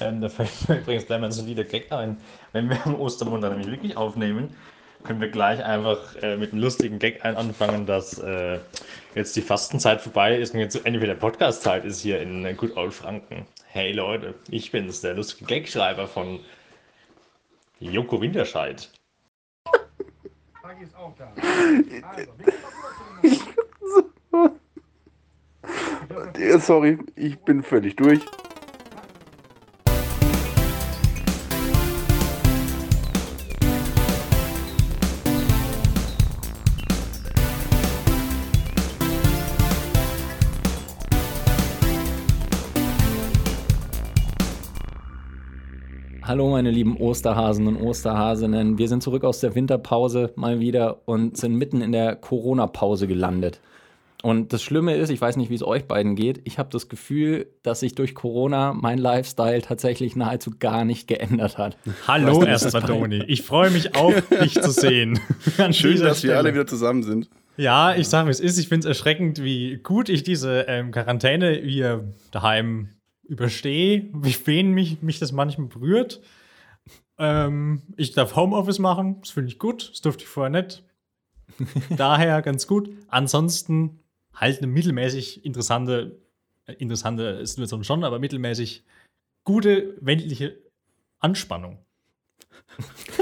[0.00, 2.18] Ähm, da fällt mir übrigens gleich mal so wieder Gag ein.
[2.52, 4.54] Wenn wir am Ostermontag nämlich wirklich aufnehmen,
[5.04, 8.58] können wir gleich einfach äh, mit einem lustigen Gag ein anfangen, dass äh,
[9.14, 12.76] jetzt die Fastenzeit vorbei ist und jetzt Ende der Podcast-Zeit ist hier in äh, Good
[12.76, 13.46] Old Franken.
[13.68, 16.40] Hey Leute, ich bin's, der lustige Gagschreiber von
[17.78, 18.90] Joko Winterscheid.
[20.82, 21.32] Ist auch da.
[26.42, 28.20] Also, Sorry, ich bin völlig durch.
[46.36, 48.76] Hallo meine lieben Osterhasen und Osterhasinnen.
[48.76, 53.62] Wir sind zurück aus der Winterpause mal wieder und sind mitten in der Corona-Pause gelandet.
[54.22, 56.90] Und das Schlimme ist, ich weiß nicht, wie es euch beiden geht, ich habe das
[56.90, 61.78] Gefühl, dass sich durch Corona mein Lifestyle tatsächlich nahezu gar nicht geändert hat.
[62.06, 63.24] Hallo erstmal, Toni.
[63.28, 65.18] Ich freue mich auch, dich zu sehen.
[65.70, 66.34] Schön, dass Stelle.
[66.34, 67.30] wir alle wieder zusammen sind.
[67.56, 68.58] Ja, ich sage, wie es ist.
[68.58, 72.90] Ich finde es erschreckend, wie gut ich diese ähm, Quarantäne hier daheim
[73.28, 76.20] überstehe, wie wen mich, mich das manchmal berührt.
[77.18, 80.84] Ähm, ich darf Homeoffice machen, das finde ich gut, das durfte ich vorher nicht.
[81.96, 82.90] Daher ganz gut.
[83.08, 84.00] Ansonsten
[84.34, 86.20] halt eine mittelmäßig interessante,
[86.78, 88.84] interessante Situation schon, aber mittelmäßig
[89.44, 90.58] gute weltliche
[91.18, 91.78] Anspannung.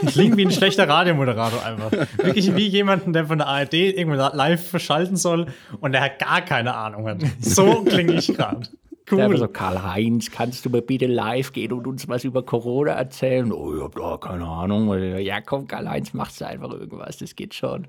[0.06, 1.92] Klingt wie ein schlechter Radiomoderator einfach.
[2.16, 5.46] Wirklich wie jemanden, der von der ARD irgendwann live verschalten soll
[5.80, 7.22] und der hat gar keine Ahnung hat.
[7.40, 8.68] So klinge ich gerade.
[9.10, 9.36] Cool.
[9.36, 13.52] So, Karl-Heinz, kannst du mal bitte live gehen und uns was über Corona erzählen?
[13.52, 14.98] Oh, ich hab da keine Ahnung.
[15.18, 17.86] Ja, komm, Karl-Heinz, machst du einfach irgendwas, das geht schon.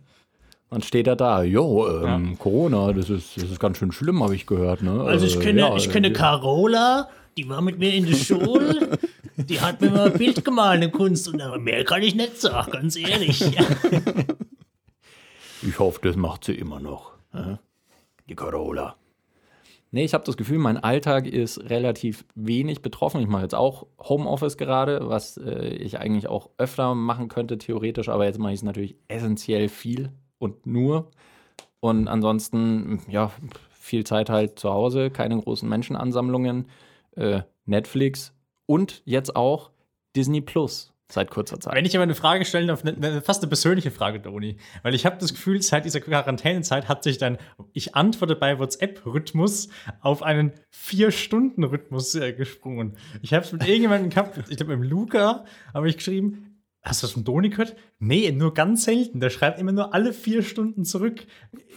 [0.69, 2.37] Dann steht er da, jo, ähm, ja.
[2.37, 4.81] Corona, das ist, das ist ganz schön schlimm, habe ich gehört.
[4.81, 5.03] Ne?
[5.03, 8.97] Also ich kenne, ja, ich kenne Carola, die war mit mir in der Schule,
[9.37, 12.71] die hat mir mal ein Bild gemalt, eine Kunst, und mehr kann ich nicht sagen,
[12.71, 13.41] ganz ehrlich.
[15.61, 17.13] ich hoffe, das macht sie immer noch,
[18.27, 18.97] die Carola.
[19.91, 23.21] Nee, ich habe das Gefühl, mein Alltag ist relativ wenig betroffen.
[23.21, 28.09] Ich mache jetzt auch Homeoffice gerade, was äh, ich eigentlich auch öfter machen könnte, theoretisch,
[28.09, 31.11] aber jetzt mache ich es natürlich essentiell viel und nur.
[31.79, 33.31] Und ansonsten, ja,
[33.71, 36.67] viel Zeit halt zu Hause, keine großen Menschenansammlungen,
[37.15, 38.33] äh, Netflix
[38.65, 39.69] und jetzt auch
[40.15, 41.75] Disney Plus seit kurzer Zeit.
[41.75, 42.83] Wenn ich aber eine Frage stellen darf,
[43.23, 47.17] fast eine persönliche Frage, Toni, weil ich habe das Gefühl, seit dieser Quarantänezeit hat sich
[47.17, 47.37] dann,
[47.73, 49.69] ich antworte bei WhatsApp-Rhythmus
[50.01, 52.97] auf einen Vier-Stunden-Rhythmus äh, gesprungen.
[53.21, 56.44] Ich habe es mit irgendjemandem gehabt, ich glaube mit Luca, habe ich geschrieben,
[56.85, 57.75] Hast du das von Doni gehört?
[57.97, 59.19] Nee, nur ganz selten.
[59.19, 61.25] Der schreibt immer nur alle vier Stunden zurück.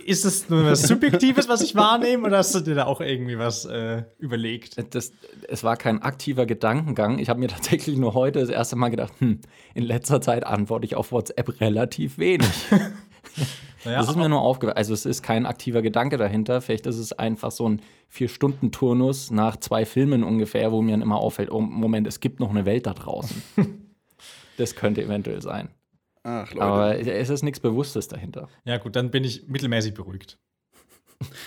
[0.04, 3.38] Ist das nur was Subjektives, was ich wahrnehme, oder hast du dir da auch irgendwie
[3.38, 4.76] was äh, überlegt?
[4.94, 5.12] Das,
[5.48, 7.18] es war kein aktiver Gedankengang.
[7.20, 9.40] Ich habe mir tatsächlich nur heute das erste Mal gedacht, hm,
[9.74, 12.50] in letzter Zeit antworte ich auf WhatsApp relativ wenig.
[13.86, 14.76] naja, das ist mir nur aufgefallen.
[14.76, 16.60] Also es ist kein aktiver Gedanke dahinter.
[16.60, 21.16] Vielleicht ist es einfach so ein Vier-Stunden-Turnus nach zwei Filmen ungefähr, wo mir dann immer
[21.16, 23.42] auffällt, oh Moment, es gibt noch eine Welt da draußen.
[24.58, 25.70] Das könnte eventuell sein.
[26.24, 26.62] Ach, Leute.
[26.62, 28.48] Aber es ist nichts Bewusstes dahinter.
[28.64, 30.38] Ja, gut, dann bin ich mittelmäßig beruhigt.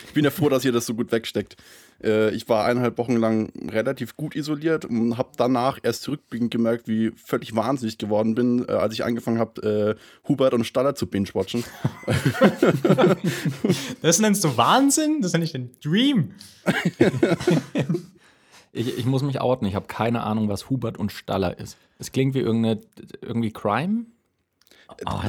[0.08, 1.56] Ich bin ja froh, dass ihr das so gut wegsteckt.
[2.04, 6.88] Äh, ich war eineinhalb Wochen lang relativ gut isoliert und habe danach erst zurückblickend gemerkt,
[6.90, 11.08] wie völlig wahnsinnig geworden bin, äh, als ich angefangen habe, äh, Hubert und Staller zu
[11.08, 11.64] binge-watchen.
[14.02, 15.22] das nennst du Wahnsinn?
[15.22, 16.34] Das nenne ich den Dream.
[18.74, 21.78] Ich, ich muss mich outen, ich habe keine Ahnung, was Hubert und Staller ist.
[22.00, 22.82] Es klingt wie irgendeine,
[23.22, 24.06] irgendwie Crime.
[25.06, 25.20] Oh,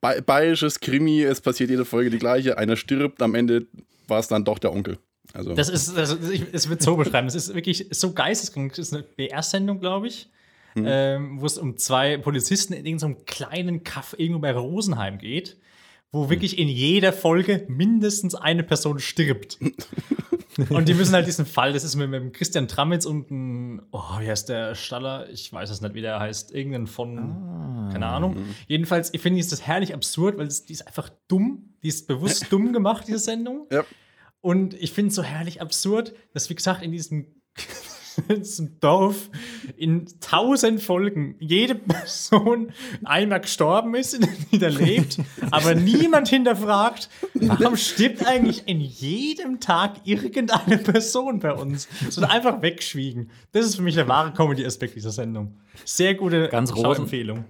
[0.00, 2.58] ba bayerisches Krimi, es passiert jede Folge die gleiche.
[2.58, 3.66] Einer stirbt, am Ende
[4.08, 4.98] war es dann doch der Onkel.
[5.32, 5.54] Also.
[5.54, 6.12] Das ist, das,
[6.52, 7.26] es wird so beschreiben.
[7.26, 8.72] Es ist wirklich so geisteskrank.
[8.72, 10.28] Es ist eine BR-Sendung, glaube ich,
[10.74, 10.84] hm.
[10.86, 15.56] ähm, wo es um zwei Polizisten in irgendeinem kleinen Kaff irgendwo bei Rosenheim geht,
[16.10, 19.58] wo wirklich in jeder Folge mindestens eine Person stirbt.
[20.70, 24.20] Und die müssen halt diesen Fall, das ist mit, mit Christian Tramitz und ein, oh,
[24.20, 25.28] wie heißt der Staller?
[25.30, 26.54] Ich weiß es nicht, wie der heißt.
[26.54, 27.88] Irgendein von, ah.
[27.92, 28.36] keine Ahnung.
[28.66, 31.74] Jedenfalls, ich finde, ist das herrlich absurd, weil das, die ist einfach dumm.
[31.82, 33.66] Die ist bewusst dumm gemacht, diese Sendung.
[33.70, 33.84] Ja.
[34.40, 37.26] Und ich finde es so herrlich absurd, dass, wie gesagt, in diesem
[38.42, 39.30] zum Dorf
[39.76, 42.72] in tausend Folgen jede Person
[43.04, 44.18] einmal gestorben ist,
[44.50, 45.18] die da lebt,
[45.50, 51.88] aber niemand hinterfragt, warum stirbt eigentlich in jedem Tag irgendeine Person bei uns?
[52.08, 53.30] Sondern einfach wegschwiegen.
[53.52, 55.54] Das ist für mich der wahre Comedy-Aspekt dieser Sendung.
[55.84, 57.44] Sehr gute Ganz Empfehlung.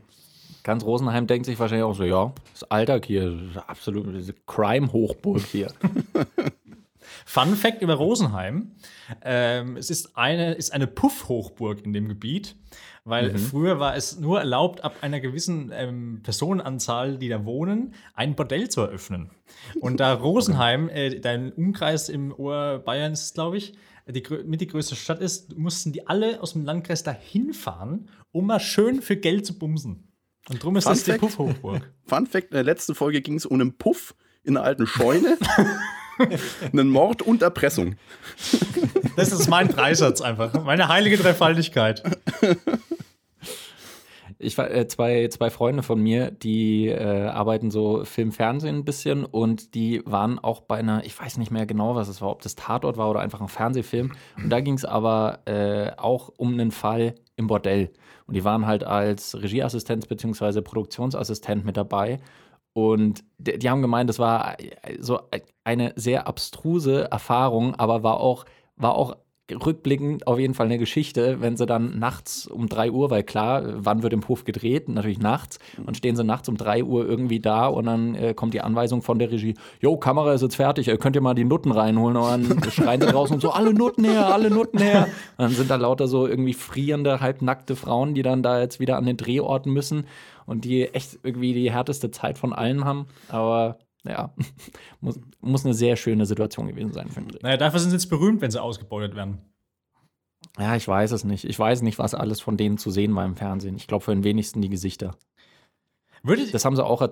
[0.63, 4.07] Ganz Rosenheim denkt sich wahrscheinlich auch so, ja, das Alltag hier, das ist absolut
[4.47, 5.73] Crime-Hochburg hier.
[7.25, 8.73] Fun Fact über Rosenheim:
[9.23, 12.57] ähm, Es ist eine, ist eine Puff-Hochburg in dem Gebiet,
[13.05, 18.35] weil früher war es nur erlaubt, ab einer gewissen ähm, Personenanzahl, die da wohnen, ein
[18.35, 19.31] Bordell zu eröffnen.
[19.81, 23.75] Und da Rosenheim, äh, dein Umkreis im Ohr Bayerns, glaube ich,
[24.09, 28.47] die mit die größte Stadt ist, mussten die alle aus dem Landkreis da hinfahren, um
[28.47, 30.09] mal schön für Geld zu bumsen.
[30.49, 31.21] Und drum ist Fun das die Fact.
[31.21, 31.93] Puff-Hochburg.
[32.07, 35.39] Fun Fact: In der letzten Folge ging es um einen Puff in einer alten Scheune,
[36.73, 37.97] einen Mord und Erpressung.
[39.17, 40.53] Das ist mein Dreisatz einfach.
[40.65, 42.03] Meine heilige Dreifaltigkeit.
[44.43, 48.85] Ich war äh, zwei, zwei Freunde von mir, die äh, arbeiten so Film, Fernsehen ein
[48.85, 52.31] bisschen und die waren auch bei einer, ich weiß nicht mehr genau, was es war,
[52.31, 54.13] ob das Tatort war oder einfach ein Fernsehfilm.
[54.37, 57.93] Und da ging es aber äh, auch um einen Fall im Bordell.
[58.27, 60.61] Und die waren halt als Regieassistent bzw.
[60.61, 62.19] Produktionsassistent mit dabei.
[62.75, 65.21] Und die, haben gemeint, das war äh, so
[65.65, 68.45] eine sehr abstruse Erfahrung, aber war auch,
[68.77, 69.17] war auch
[69.51, 73.63] rückblickend auf jeden Fall eine Geschichte, wenn sie dann nachts um 3 Uhr, weil klar,
[73.77, 74.89] wann wird im Puff gedreht?
[74.89, 75.59] Natürlich nachts.
[75.85, 79.03] Und stehen sie nachts um 3 Uhr irgendwie da und dann äh, kommt die Anweisung
[79.03, 82.17] von der Regie, Jo, Kamera ist jetzt fertig, äh, könnt ihr mal die Nutten reinholen?
[82.17, 85.09] Und dann schreien sie draußen und so, alle Nutten her, alle Nutten her.
[85.37, 88.97] Und dann sind da lauter so irgendwie frierende, halbnackte Frauen, die dann da jetzt wieder
[88.97, 90.07] an den Drehorten müssen
[90.47, 93.07] und die echt irgendwie die härteste Zeit von allen haben.
[93.29, 94.35] Aber ja,
[95.01, 97.39] muss, muss eine sehr schöne Situation gewesen sein für den Dreh.
[97.43, 99.39] Naja, dafür sind sie jetzt berühmt, wenn sie ausgebeutet werden.
[100.59, 101.45] Ja, ich weiß es nicht.
[101.45, 103.77] Ich weiß nicht, was alles von denen zu sehen war im Fernsehen.
[103.77, 105.17] Ich glaube, für den wenigsten die Gesichter.
[106.23, 107.09] Würdet, Das haben sie auch,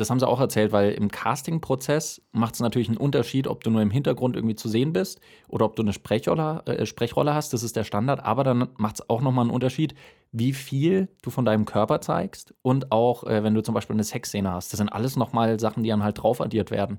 [0.00, 3.70] das haben sie auch erzählt, weil im Casting-Prozess macht es natürlich einen Unterschied, ob du
[3.70, 7.52] nur im Hintergrund irgendwie zu sehen bist oder ob du eine Sprechrolle, äh, Sprechrolle hast.
[7.52, 8.24] Das ist der Standard.
[8.24, 9.94] Aber dann macht es auch nochmal einen Unterschied,
[10.32, 14.04] wie viel du von deinem Körper zeigst und auch, äh, wenn du zum Beispiel eine
[14.04, 14.72] Sexszene hast.
[14.72, 16.98] Das sind alles nochmal Sachen, die dann halt drauf addiert werden.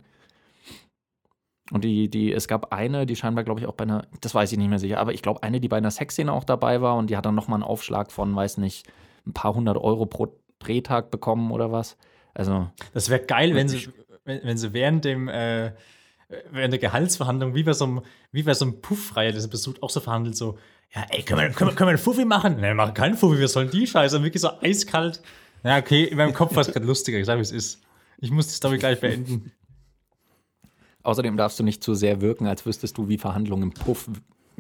[1.72, 4.52] Und die, die, es gab eine, die scheinbar, glaube ich, auch bei einer, das weiß
[4.52, 6.98] ich nicht mehr sicher, aber ich glaube, eine, die bei einer Sexszene auch dabei war
[6.98, 8.88] und die hat dann nochmal einen Aufschlag von, weiß nicht,
[9.26, 10.28] ein paar hundert Euro pro
[10.60, 11.98] Drehtag bekommen oder was.
[12.34, 13.90] Also, das wäre geil, wenn sie,
[14.26, 15.72] wenn, wenn sie während dem äh,
[16.52, 18.02] während der Gehaltsverhandlung, wie bei so einem,
[18.32, 20.58] wie bei so einem Puff-Reihe, das besucht, auch so verhandelt, so,
[20.94, 22.54] ja, ey, können wir, können wir, können wir einen Fuffi machen?
[22.54, 24.18] Nein, wir machen keinen Fuffi, wir sollen die Scheiße.
[24.18, 25.22] Und wirklich so eiskalt.
[25.64, 27.82] Ja, okay, in meinem Kopf war es gerade lustiger, ich sag, wie es ist.
[28.20, 29.52] Ich muss die Story gleich beenden.
[31.04, 34.10] außerdem darfst du nicht zu sehr wirken, als wüsstest du, wie Verhandlungen im Puff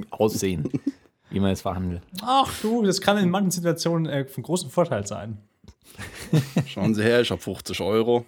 [0.09, 0.69] aussehen,
[1.29, 2.01] wie man es verhandelt.
[2.21, 5.37] Ach du, das kann in manchen Situationen äh, von großem Vorteil sein.
[6.67, 8.25] Schauen Sie her, ich habe 50 Euro.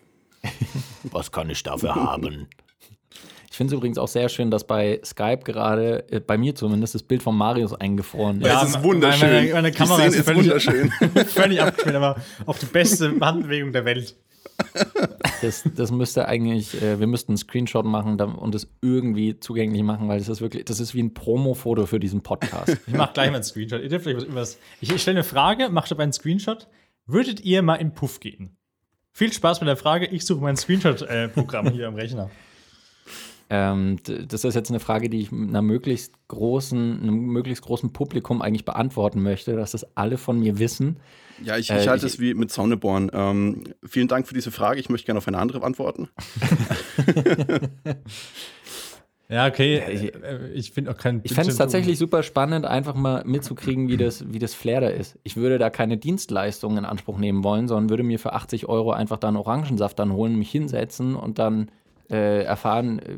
[1.04, 2.48] Was kann ich dafür haben?
[3.50, 6.96] Ich finde es übrigens auch sehr schön, dass bei Skype gerade, äh, bei mir zumindest,
[6.96, 8.48] das Bild von Marius eingefroren ist.
[8.48, 9.30] Ja, es ist wunderschön.
[9.32, 10.92] meine- meine Kamera die ist ist völlig- wunderschön.
[11.28, 12.16] Völlig abgeschmiert, aber
[12.48, 14.16] auch die beste Handbewegung der Welt.
[15.42, 20.08] Das, das müsste eigentlich, äh, wir müssten einen Screenshot machen und das irgendwie zugänglich machen,
[20.08, 22.78] weil das ist wirklich, das ist wie ein Promo-Foto für diesen Podcast.
[22.88, 23.82] Ich mach gleich mal einen Screenshot.
[23.82, 24.58] Ihr dürft euch was übers.
[24.82, 26.68] Ich, ich stelle eine Frage, macht dabei einen Screenshot.
[27.06, 28.56] Würdet ihr mal in Puff gehen?
[29.12, 30.08] Viel Spaß mit der Frage.
[30.08, 32.32] Ich suche mein Screenshot-Programm hier am Rechner.
[33.50, 33.98] ähm,
[34.28, 38.66] das ist jetzt eine Frage, die ich einer möglichst großen, einem möglichst großen Publikum eigentlich
[38.66, 40.98] beantworten möchte, dass das alle von mir wissen.
[41.44, 43.12] Ja, ich, Äh, ich halte ich- es wie mit Sonneborn.
[43.14, 44.80] Ähm, vielen Dank für diese Frage.
[44.80, 46.10] Ich möchte gerne auf eine andere antworten.
[49.30, 49.81] Ja, okay.
[49.92, 51.22] ich- äh, ich finde auch keinen.
[51.24, 54.88] Ich fände es tatsächlich super spannend, einfach mal mitzukriegen, wie das, wie das Flair da
[54.88, 55.18] ist.
[55.24, 58.92] Ich würde da keine Dienstleistung in Anspruch nehmen wollen, sondern würde mir für 80 Euro
[58.92, 61.72] einfach dann Orangensaft dann holen, mich hinsetzen und dann
[62.10, 63.17] äh, erfahren, äh,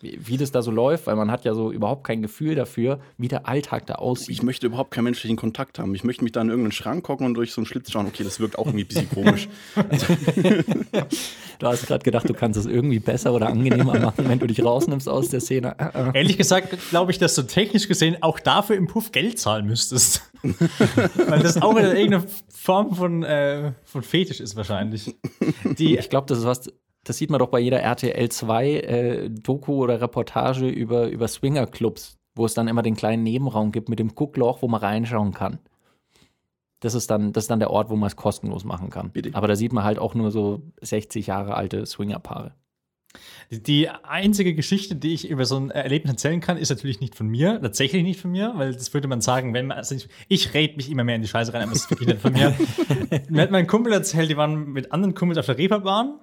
[0.00, 3.00] wie, wie das da so läuft, weil man hat ja so überhaupt kein Gefühl dafür,
[3.18, 4.30] wie der Alltag da aussieht.
[4.30, 5.94] Ich möchte überhaupt keinen menschlichen Kontakt haben.
[5.94, 8.06] Ich möchte mich da in irgendeinen Schrank gucken und durch so einen Schlitz schauen.
[8.06, 9.48] Okay, das wirkt auch irgendwie ein bisschen komisch.
[11.58, 14.62] Du hast gerade gedacht, du kannst es irgendwie besser oder angenehmer machen, wenn du dich
[14.62, 15.74] rausnimmst aus der Szene.
[15.78, 16.18] Äh, äh.
[16.18, 20.22] Ehrlich gesagt, glaube ich, dass du technisch gesehen auch dafür im Puff Geld zahlen müsstest.
[20.42, 25.16] Weil das auch wieder irgendeine Form von, äh, von Fetisch ist, wahrscheinlich.
[25.78, 26.70] Die, Ich glaube, das ist was,
[27.08, 32.18] das sieht man doch bei jeder RTL 2 äh, Doku oder Reportage über, über Swingerclubs,
[32.34, 35.60] wo es dann immer den kleinen Nebenraum gibt mit dem Guckloch, wo man reinschauen kann.
[36.80, 39.10] Das ist dann, das ist dann der Ort, wo man es kostenlos machen kann.
[39.10, 39.30] Bitte.
[39.34, 42.54] Aber da sieht man halt auch nur so 60 Jahre alte Swingerpaare.
[43.50, 47.28] Die einzige Geschichte, die ich über so ein Erlebnis erzählen kann, ist natürlich nicht von
[47.28, 50.52] mir, tatsächlich nicht von mir, weil das würde man sagen, wenn man, also ich, ich
[50.52, 52.54] rede mich immer mehr in die Scheiße rein, aber es ist wirklich nicht von mir.
[53.28, 56.18] Mir hat mein Kumpel erzählt, die waren mit anderen Kumpels auf der Reeperbahn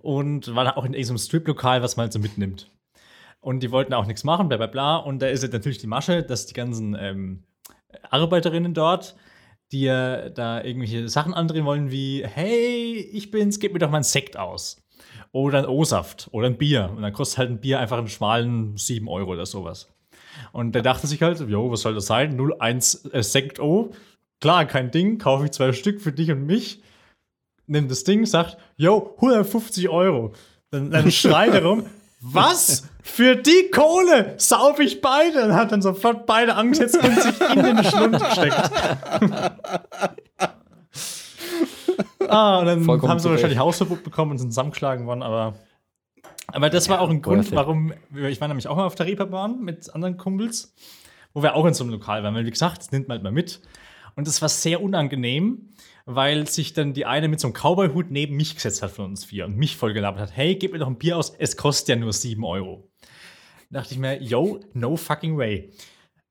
[0.00, 2.70] und waren auch in irgendeinem Striplokal, was man halt so mitnimmt.
[3.40, 4.96] Und die wollten auch nichts machen, bla bla bla.
[4.96, 7.44] Und da ist jetzt natürlich die Masche, dass die ganzen ähm,
[8.10, 9.16] Arbeiterinnen dort,
[9.72, 13.98] die ja da irgendwelche Sachen andrehen wollen, wie, hey, ich bin's, gib mir doch mal
[13.98, 14.82] einen Sekt aus.
[15.32, 16.90] oder ein O-Saft oder ein Bier.
[16.94, 19.88] Und dann kostet halt ein Bier einfach einen schmalen 7 Euro oder sowas.
[20.52, 22.38] Und der dachte sich halt, jo, was soll das sein?
[22.38, 23.92] 01 äh, Sekt O.
[24.40, 26.82] Klar, kein Ding, kaufe ich zwei Stück für dich und mich.
[27.70, 30.32] Nimmt das Ding, sagt, jo, 150 Euro.
[30.72, 31.86] Dann, dann schreit er rum,
[32.20, 32.88] was?
[33.00, 35.44] Für die Kohle sauf ich beide.
[35.44, 38.56] Und hat dann sofort beide angesetzt und sich in den Schlund gesteckt.
[42.28, 43.60] ah, und dann Vollkommen haben sie wahrscheinlich.
[43.60, 45.54] Hausverbot bekommen und sind zusammengeschlagen worden, aber.
[46.48, 47.92] Aber das war auch ein Grund, warum.
[48.12, 50.74] Ich war nämlich auch mal auf der Reeperbahn mit anderen Kumpels,
[51.34, 53.22] wo wir auch in so einem Lokal waren, weil, wie gesagt, das nimmt man halt
[53.22, 53.60] mal mit.
[54.16, 55.68] Und das war sehr unangenehm,
[56.14, 59.24] weil sich dann die eine mit so einem Cowboy-Hut neben mich gesetzt hat von uns
[59.24, 61.88] vier und mich voll gelabert hat: Hey, gib mir doch ein Bier aus, es kostet
[61.88, 62.90] ja nur 7 Euro.
[63.70, 65.72] Da dachte ich mir, yo, no fucking way.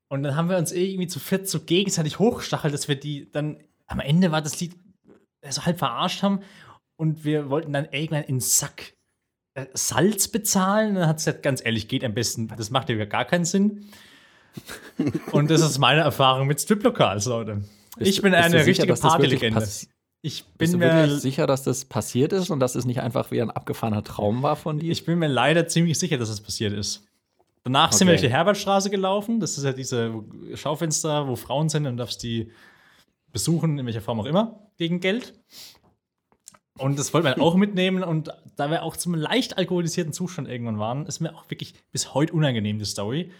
[0.08, 3.62] Und dann haben wir uns irgendwie zu viert so gegenseitig hochgestachelt, dass wir die dann
[3.86, 4.74] am Ende war das Lied
[5.48, 6.40] so halb verarscht haben
[6.96, 8.94] und wir wollten dann irgendwann in Sack
[9.54, 10.90] äh, Salz bezahlen.
[10.90, 13.44] Und dann hat es gesagt, ganz ehrlich, geht am besten, das macht ja gar keinen
[13.44, 13.86] Sinn.
[15.32, 17.62] Und das ist meine Erfahrung mit Striplokals, Leute.
[18.00, 19.68] Bist ich du- bin bist du eine sicher, richtige das Partylegende.
[20.22, 23.00] Ich Bist bin du wirklich mir sicher, dass das passiert ist und dass es nicht
[23.00, 24.90] einfach wie ein abgefahrener Traum war von dir?
[24.92, 27.06] Ich bin mir leider ziemlich sicher, dass es passiert ist.
[27.62, 28.20] Danach sind wir Okay.
[28.22, 29.40] durch die Herbertstraße gelaufen.
[29.40, 30.12] Das ist ja diese
[30.54, 32.50] Schaufenster, wo Frauen sind und darfst die
[33.32, 35.32] besuchen, in welcher Form auch immer, gegen Geld.
[36.78, 38.02] Und das wollten wir auch mitnehmen.
[38.02, 42.14] Und da wir auch zum leicht alkoholisierten Zustand irgendwann waren, ist mir auch wirklich bis
[42.14, 43.30] heute unangenehm, die Story.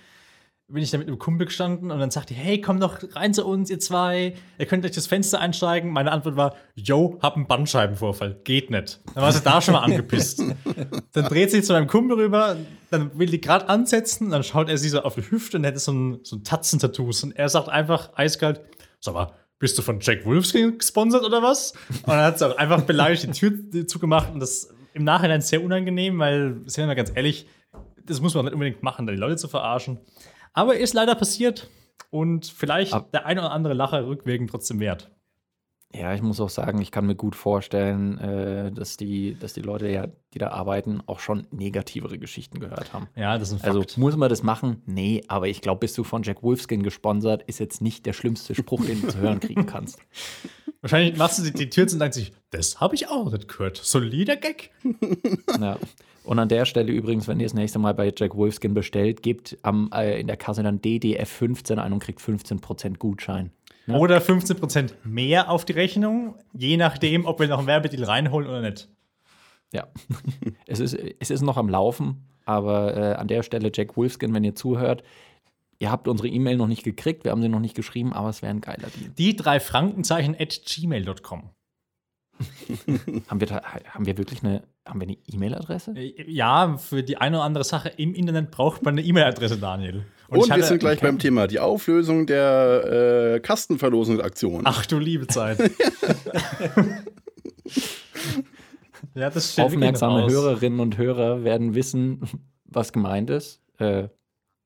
[0.73, 3.45] Bin ich da mit einem Kumpel gestanden und dann sagte, hey, komm doch rein zu
[3.45, 4.35] uns, ihr zwei.
[4.59, 5.91] Ihr könnt durch das Fenster einsteigen.
[5.91, 8.41] Meine Antwort war, yo, hab einen Bandscheibenvorfall.
[8.45, 9.01] Geht nicht.
[9.15, 10.43] Dann war sie da schon mal angepisst.
[11.13, 12.57] Dann dreht sie sich zu meinem Kumpel rüber,
[12.91, 15.79] dann will die gerade ansetzen, dann schaut er sie so auf die Hüfte und hätte
[15.79, 17.23] so ein, so ein Tatzen-Tattoos.
[17.25, 18.61] Und er sagt einfach eiskalt,
[19.01, 21.73] sag mal, bist du von Jack Wolfskin gesponsert oder was?
[21.89, 25.63] Und dann hat sie auch einfach beleidigt die Tür zugemacht und das im Nachhinein sehr
[25.63, 27.47] unangenehm, weil, sind wir mal ganz ehrlich,
[28.03, 29.99] das muss man nicht unbedingt machen, da die Leute zu verarschen.
[30.53, 31.69] Aber ist leider passiert
[32.11, 35.11] und vielleicht Ab- der ein oder andere Lacher rückwirkend trotzdem wert.
[35.93, 39.61] Ja, ich muss auch sagen, ich kann mir gut vorstellen, äh, dass, die, dass die
[39.61, 43.09] Leute, ja, die da arbeiten, auch schon negativere Geschichten gehört haben.
[43.17, 43.99] Ja, das ist ein Also Fakt.
[43.99, 44.83] muss man das machen?
[44.87, 48.55] Nee, aber ich glaube, bist du von Jack Wolfskin gesponsert, ist jetzt nicht der schlimmste
[48.55, 49.99] Spruch, den du zu hören kriegen kannst.
[50.81, 53.77] Wahrscheinlich machst du die, Tür zu und denkst sich, das habe ich auch nicht gehört.
[53.77, 54.71] Solider Gag.
[55.61, 55.79] Ja.
[56.23, 59.59] Und an der Stelle übrigens, wenn ihr das nächste Mal bei Jack Wolfskin bestellt, gebt
[59.63, 63.51] am, äh, in der Kasse dann DDF15 ein und kriegt 15% Gutschein.
[63.91, 63.97] Ja.
[63.97, 68.61] Oder 15% mehr auf die Rechnung, je nachdem, ob wir noch einen Werbedeal reinholen oder
[68.61, 68.89] nicht.
[69.73, 69.87] Ja,
[70.67, 74.45] es ist, es ist noch am Laufen, aber äh, an der Stelle Jack Wolfskin, wenn
[74.45, 75.03] ihr zuhört,
[75.79, 78.43] ihr habt unsere E-Mail noch nicht gekriegt, wir haben sie noch nicht geschrieben, aber es
[78.43, 79.11] wäre ein geiler Deal.
[79.17, 81.51] Die drei Frankenzeichen at gmail.com.
[83.29, 85.95] Haben wir, da, haben wir wirklich eine, haben wir eine E-Mail-Adresse?
[85.97, 90.05] Äh, Ja, für die eine oder andere Sache im Internet braucht man eine E-Mail-Adresse, Daniel.
[90.29, 91.47] Und, ich wir sind gleich beim Thema.
[91.47, 94.63] Die Auflösung der äh, Kastenverlosungsaktion.
[94.65, 95.59] Ach du liebe Zeit.
[99.15, 100.27] ja, das Aufmerksame.
[100.29, 102.23] Hörerinnen und Hörer werden wissen,
[102.65, 103.61] was gemeint ist.
[103.79, 104.09] Äh,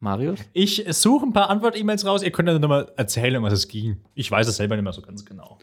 [0.01, 0.41] Marius?
[0.53, 2.23] Ich suche ein paar Antwort-E-Mails raus.
[2.23, 3.97] Ihr könnt dann nochmal erzählen, um was es ging.
[4.15, 5.59] Ich weiß es selber nicht mehr so ganz genau.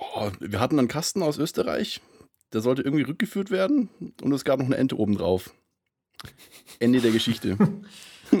[0.00, 2.00] Boah, wir hatten einen Kasten aus Österreich.
[2.52, 3.88] Der sollte irgendwie rückgeführt werden.
[4.22, 5.54] Und es gab noch eine Ente obendrauf.
[6.80, 7.56] Ende der Geschichte.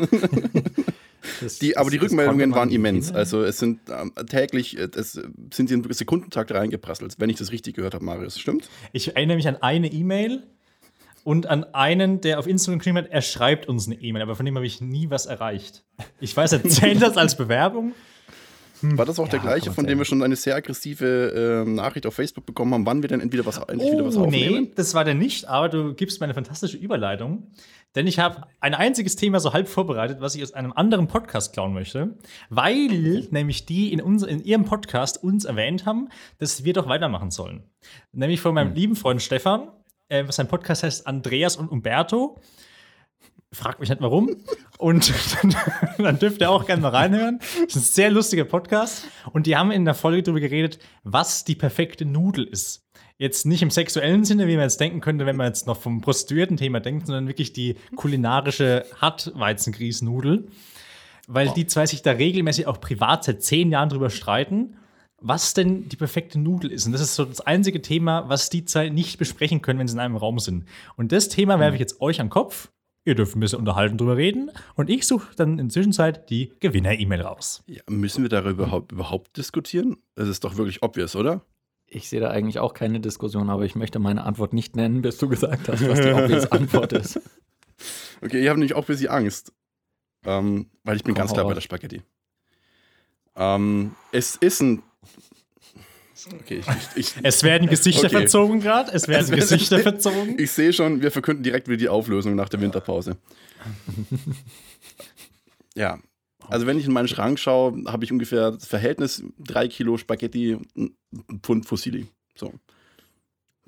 [1.60, 3.06] Die, aber die Das- das Rückmeldungen waren immens.
[3.06, 3.18] finden.
[3.18, 5.12] Also es sind ähm, täglich, äh, es
[5.52, 8.38] sind sie in Sekundentakt reingeprasselt, wenn ich das richtig gehört habe, Marius.
[8.38, 8.68] Stimmt?
[8.92, 10.42] Ich erinnere mich an eine E-Mail
[11.24, 14.46] und an einen, der auf Instagram geschrieben hat, er schreibt uns eine E-Mail, aber von
[14.46, 15.84] dem habe ich nie was erreicht.
[16.20, 17.92] Ich weiß, er zählt das als Bewerbung.
[18.82, 21.62] War das auch der Ja, gleiche, kann man von dem wir schon eine sehr aggressive
[21.66, 24.24] ähm, Nachricht auf Facebook bekommen haben, wann wir denn entweder was, endlich wieder was Oh,
[24.24, 24.62] aufnehmen?
[24.64, 27.48] nee, das war der nicht, aber du gibst mir eine fantastische Überleitung.
[27.96, 31.52] Denn ich habe ein einziges Thema so halb vorbereitet, was ich aus einem anderen Podcast
[31.52, 32.16] klauen möchte,
[32.48, 36.08] weil nämlich die in, unser, in ihrem Podcast uns erwähnt haben,
[36.38, 37.64] dass wir doch weitermachen sollen.
[38.12, 39.68] Nämlich von meinem lieben Freund Stefan,
[40.08, 42.38] äh, sein Podcast heißt Andreas und Umberto.
[43.52, 44.36] Fragt mich nicht warum.
[44.78, 45.56] Und dann,
[45.98, 47.40] dann dürft ihr auch gerne mal reinhören.
[47.64, 49.08] Das ist ein sehr lustiger Podcast.
[49.32, 52.86] Und die haben in der Folge darüber geredet, was die perfekte Nudel ist.
[53.18, 56.00] Jetzt nicht im sexuellen Sinne, wie man jetzt denken könnte, wenn man jetzt noch vom
[56.00, 60.48] Prostituierten-Thema denkt, sondern wirklich die kulinarische Hartweizengrießnudel.
[61.26, 64.76] Weil die zwei sich da regelmäßig auch privat seit zehn Jahren drüber streiten,
[65.20, 66.86] was denn die perfekte Nudel ist.
[66.86, 69.94] Und das ist so das einzige Thema, was die zwei nicht besprechen können, wenn sie
[69.94, 70.64] in einem Raum sind.
[70.96, 72.70] Und das Thema werfe ich jetzt euch an den Kopf.
[73.04, 74.50] Ihr dürft ein bisschen unterhalten drüber reden.
[74.76, 77.62] Und ich suche dann in der Zwischenzeit die Gewinner-E-Mail raus.
[77.66, 79.96] Ja, müssen wir darüber überhaupt, überhaupt diskutieren?
[80.14, 81.44] Das ist doch wirklich obvious, oder?
[81.92, 85.18] ich sehe da eigentlich auch keine Diskussion, aber ich möchte meine Antwort nicht nennen, bis
[85.18, 87.20] du gesagt hast, was die obvious Antwort ist.
[88.22, 89.52] Okay, ich habe nämlich auch ein bisschen Angst.
[90.24, 91.56] Ähm, weil ich bin Komm, ganz klar bei raus.
[91.56, 92.02] der Spaghetti.
[93.36, 94.82] Ähm, es ist ein.
[96.40, 98.18] Okay, ich, ich, ich, Es werden Gesichter Okay.
[98.18, 98.92] verzogen gerade.
[98.92, 100.38] Es werden Es werden- Gesichter verzogen.
[100.38, 103.16] ich sehe schon, wir verkünden direkt wieder die Auflösung nach der Winterpause.
[105.74, 105.98] ja.
[106.48, 110.58] Also wenn ich in meinen Schrank schaue, habe ich ungefähr das Verhältnis 3 Kilo Spaghetti,
[110.76, 110.94] ein
[111.42, 112.08] Pfund Fusilli.
[112.34, 112.52] So.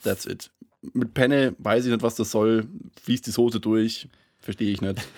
[0.03, 0.51] That's it.
[0.95, 2.67] Mit Penne weiß ich nicht, was das soll.
[3.03, 4.09] Fließt die Soße durch.
[4.43, 5.01] Verstehe ich nicht.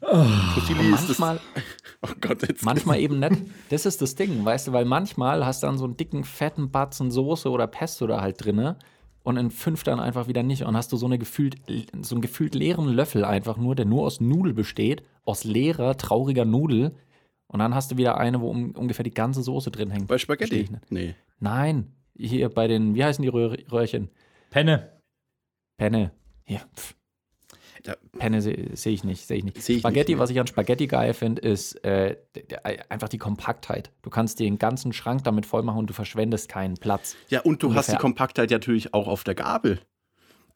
[0.00, 1.18] Das.
[1.18, 1.40] Manchmal,
[2.02, 2.64] Oh Gott, jetzt.
[2.64, 3.36] manchmal eben nicht.
[3.70, 6.70] Das ist das Ding, weißt du, weil manchmal hast du dann so einen dicken, fetten
[6.70, 8.76] Batzen Soße oder Pesto da halt drinne
[9.22, 10.64] und in fünf dann einfach wieder nicht.
[10.64, 11.56] Und hast du so, eine gefühlt,
[12.02, 16.44] so einen gefühlt leeren Löffel einfach nur, der nur aus Nudel besteht, aus leerer, trauriger
[16.44, 16.94] Nudel.
[17.46, 20.08] Und dann hast du wieder eine, wo um, ungefähr die ganze Soße drin hängt.
[20.08, 20.56] Bei Spaghetti?
[20.56, 20.90] ich nicht.
[20.90, 21.14] Nee.
[21.40, 24.10] Nein, hier bei den, wie heißen die Röhr Röhrchen?
[24.50, 24.92] Penne.
[25.78, 26.12] Penne.
[26.44, 26.94] Hier, pff.
[27.86, 27.96] Ja.
[28.18, 29.62] Penne sehe seh ich nicht, sehe ich nicht.
[29.62, 30.22] Seh ich Spaghetti, nicht, nee.
[30.22, 32.16] was ich an Spaghetti geil finde, ist äh,
[32.88, 33.90] einfach die Kompaktheit.
[34.02, 37.14] Du kannst den ganzen Schrank damit voll machen und du verschwendest keinen Platz.
[37.28, 37.98] Ja, und du hast die Ungefähr.
[38.00, 39.80] Kompaktheit natürlich auch auf der Gabel.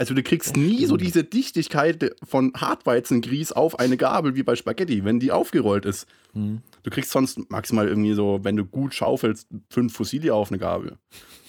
[0.00, 5.04] Also du kriegst nie so diese Dichtigkeit von Hartweizengrieß auf eine Gabel wie bei Spaghetti,
[5.04, 6.06] wenn die aufgerollt ist.
[6.34, 6.62] Mhm.
[6.84, 10.98] Du kriegst sonst maximal irgendwie so, wenn du gut schaufelst, fünf Fusilli auf eine Gabel.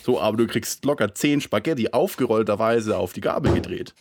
[0.02, 3.94] So, aber du kriegst locker zehn Spaghetti aufgerollterweise auf die Gabel gedreht.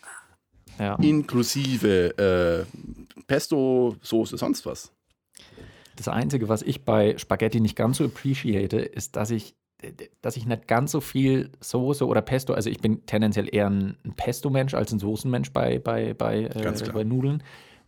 [0.79, 0.95] Ja.
[0.97, 4.93] Inklusive äh, Pesto, Soße, sonst was.
[5.97, 9.57] Das Einzige, was ich bei Spaghetti nicht ganz so appreciate, ist, dass ich,
[10.23, 13.97] dass ich nicht ganz so viel Soße oder Pesto, also ich bin tendenziell eher ein
[14.17, 17.43] Pesto-Mensch als ein Soßenmensch bei, bei, bei, äh, bei Nudeln,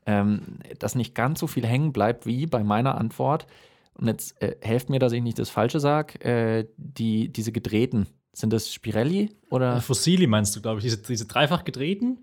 [0.06, 3.46] ähm, dass nicht ganz so viel hängen bleibt wie bei meiner Antwort.
[3.94, 8.06] Und jetzt äh, helft mir, dass ich nicht das Falsche sage, äh, die, diese gedrehten,
[8.32, 9.80] sind das Spirelli oder?
[9.80, 10.84] Fossili meinst du, glaube ich.
[10.84, 12.18] Diese, diese dreifach gedrehten?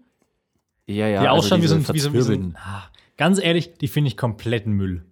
[0.88, 1.22] Ja, ja.
[1.22, 2.56] die also ausschauen wie so, diese ein, wie, so, wie so ein.
[2.58, 2.84] Ah,
[3.18, 5.04] ganz ehrlich, die finde ich kompletten Müll.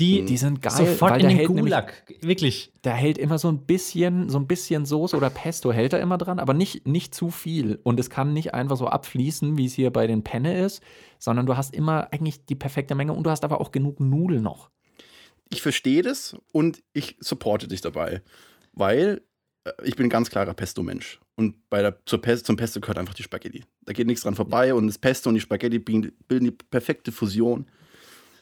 [0.00, 2.04] Die, Die sind geil, sofort weil in der den hält nämlich- Gulag.
[2.20, 2.72] Wirklich.
[2.82, 6.18] Da hält immer so ein bisschen, so ein bisschen Soße oder Pesto hält er immer
[6.18, 7.78] dran, aber nicht, nicht zu viel.
[7.84, 10.82] Und es kann nicht einfach so abfließen, wie es hier bei den Penne ist,
[11.20, 14.42] sondern du hast immer eigentlich die perfekte Menge und du hast aber auch genug Nudeln
[14.42, 14.68] noch.
[15.48, 18.20] ich verstehe das und ich supporte dich dabei,
[18.72, 19.22] weil
[19.82, 21.20] ich bin ein ganz klarer Pesto-Mensch.
[21.36, 23.64] Und bei der, zur Pest, zum Pesto gehört einfach die Spaghetti.
[23.84, 27.66] Da geht nichts dran vorbei und das Pesto und die Spaghetti bilden, die perfekte Fusion,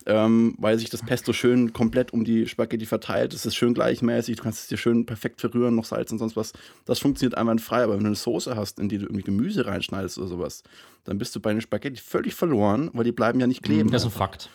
[0.04, 3.32] ähm, weil sich das Pesto schön komplett um die Spaghetti verteilt.
[3.32, 6.36] Es ist schön gleichmäßig, du kannst es dir schön perfekt verrühren, noch Salz und sonst
[6.36, 6.52] was.
[6.84, 10.18] Das funktioniert einwandfrei, aber wenn du eine Soße hast, in die du irgendwie Gemüse reinschneidest
[10.18, 10.64] oder sowas,
[11.04, 13.90] dann bist du bei den Spaghetti völlig verloren, weil die bleiben ja nicht kleben.
[13.90, 14.50] Das ist ein Fakt.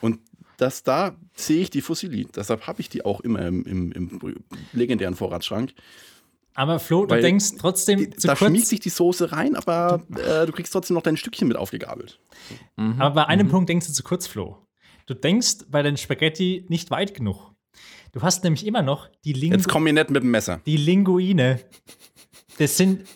[0.00, 0.18] Und
[0.56, 2.26] das da sehe ich die Fusilli.
[2.34, 4.20] Deshalb habe ich die auch immer im, im, im
[4.72, 5.72] legendären Vorratsschrank.
[6.54, 8.68] Aber Flo, du Weil denkst trotzdem Die, zu da schmiegt kurz.
[8.70, 12.18] sich die Soße rein, aber äh, du kriegst trotzdem noch dein Stückchen mit aufgegabelt.
[12.76, 14.66] Aber bei einem Punkt denkst du zu kurz, Flo.
[15.04, 17.52] Du denkst bei den Spaghetti nicht weit genug.
[18.12, 20.62] Du hast nämlich immer noch die, Ling Jetzt komm mir nicht mit dem Messer.
[20.64, 21.60] die Linguine.
[22.58, 23.06] Das sind.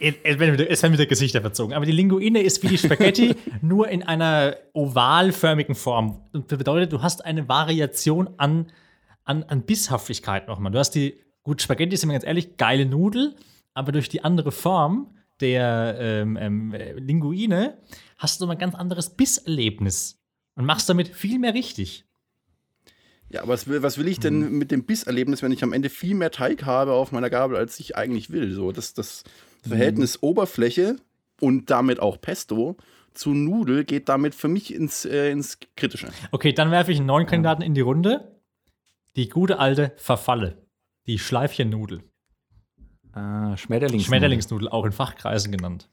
[0.00, 1.74] Es werden wieder, Gesichter verzogen.
[1.74, 6.22] Aber die Linguine ist wie die Spaghetti, nur in einer ovalförmigen Form.
[6.32, 8.70] Und das bedeutet, du hast eine Variation an,
[9.24, 10.72] an, an Bisshaftigkeit nochmal.
[10.72, 13.36] Du hast die, gut, Spaghetti ist immer ganz ehrlich, geile Nudel,
[13.74, 17.78] aber durch die andere Form der ähm, ähm, äh, Linguine
[18.18, 20.20] hast du mal ein ganz anderes Bisserlebnis
[20.54, 22.04] und machst damit viel mehr richtig.
[23.32, 24.58] Ja, aber was will, was will ich denn Mhm.
[24.58, 27.80] mit dem Bisserlebnis, wenn ich am Ende viel mehr Teig habe auf meiner Gabel, als
[27.80, 28.52] ich eigentlich will?
[28.52, 29.24] So, das, das
[29.64, 29.68] Mhm.
[29.70, 30.96] Verhältnis Oberfläche
[31.40, 32.76] und damit auch Pesto
[33.14, 36.08] zu Nudel geht damit für mich ins, äh, ins Kritische.
[36.30, 38.36] Okay, dann werfe ich einen neuen Kandidaten in die Runde.
[39.16, 40.56] Die gute alte Verfalle.
[41.06, 42.02] Die Schleifchennudel.
[43.12, 44.04] Ah, Schmetterlings.
[44.04, 45.88] Schmetterlingsnudel, auch in Fachkreisen genannt.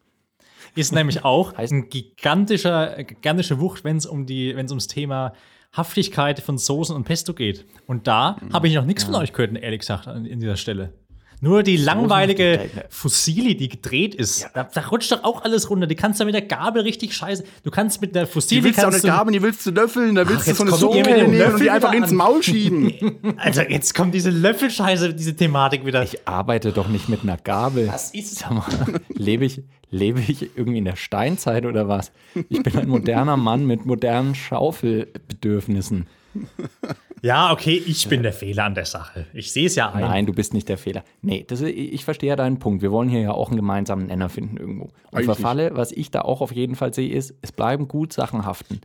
[0.75, 4.88] Ist nämlich auch Heißt- ein gigantischer, gigantische Wucht, wenn es um die, wenn es ums
[4.88, 5.34] Thema
[5.76, 7.66] Haftigkeit von Soßen und Pesto geht.
[7.86, 10.94] Und da habe ich noch nichts von euch gehört, ehrlich gesagt, an in dieser Stelle.
[11.42, 12.70] Nur die langweilige.
[12.90, 14.50] Fusilli, die gedreht ist.
[14.54, 15.88] Da, da rutscht doch auch alles runter.
[15.88, 17.46] Die kannst du mit der Gabel richtig scheiße.
[17.64, 18.60] Du kannst mit der Fusilli.
[18.60, 20.58] Die willst du auch kannst nicht Gabeln, die willst du löffeln, da willst du jetzt
[20.58, 22.16] so eine dem nehmen und Löffel die einfach ins an.
[22.16, 22.94] Maul schieben.
[23.38, 26.04] Also jetzt kommt diese Löffelscheiße, diese Thematik wieder.
[26.04, 27.88] Ich arbeite doch nicht mit einer Gabel.
[27.88, 32.12] Was ist Sag mal, lebe ich, lebe ich irgendwie in der Steinzeit oder was?
[32.49, 36.08] Ich bin ein moderner Mann mit modernen Schaufelbedürfnissen.
[37.21, 39.25] Ja, okay, ich bin der Fehler an der Sache.
[39.34, 40.02] Ich sehe es ja ein.
[40.02, 41.04] Nein, du bist nicht der Fehler.
[41.21, 42.82] Nee, das, ist- ich verstehe ja deinen Punkt.
[42.82, 44.89] Wir wollen hier ja auch einen gemeinsamen Nenner finden irgendwo.
[45.12, 48.45] Und Verfalle, was ich da auch auf jeden Fall sehe, ist, es bleiben gut Sachen
[48.45, 48.80] haften.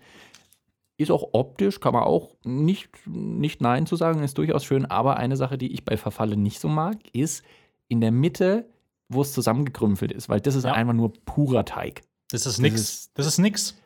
[0.97, 4.85] Ist auch optisch, kann man auch nicht, nicht Nein zu sagen, ist durchaus schön.
[4.87, 7.45] Aber eine Sache, die ich bei Verfalle nicht so mag, ist,
[7.89, 8.67] in der Mitte,
[9.09, 10.73] wo es zusammengekrümpelt ist, weil das ist Ja.
[10.73, 12.03] einfach nur purer Teig.
[12.31, 12.81] Das ist Das nix.
[12.81, 13.77] ist- Das ist nix.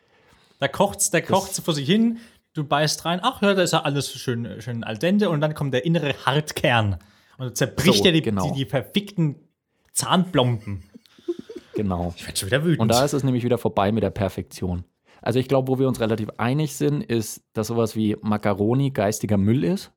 [0.59, 2.17] Da kocht's, der kocht vor sich hin,
[2.53, 5.53] du beißt rein, ach ja, da ist ja alles schön, schön al dente und dann
[5.53, 6.97] kommt der innere Hartkern.
[7.37, 8.49] Und zerbricht So, dir die, genau.
[8.51, 9.35] die, die verfickten
[9.93, 10.83] Zahnplomben.
[11.75, 12.13] Genau.
[12.17, 12.79] Ich werd schon wieder wütend.
[12.81, 14.83] Und da ist es nämlich wieder vorbei mit der Perfektion.
[15.21, 19.37] Also ich glaube, wo wir uns relativ einig sind, ist, dass sowas wie Macaroni geistiger
[19.37, 19.91] Müll ist.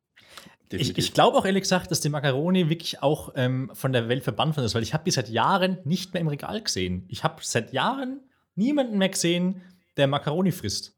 [0.81, 4.23] Ich, ich glaube auch ehrlich gesagt, dass die Macaroni wirklich auch ähm, von der Welt
[4.25, 7.05] verbannt worden ist, weil ich habe die seit Jahren nicht mehr im Regal gesehen.
[7.09, 8.21] Ich habe seit Jahren
[8.55, 9.61] niemanden mehr gesehen,
[9.97, 10.95] der Macaroni frisst.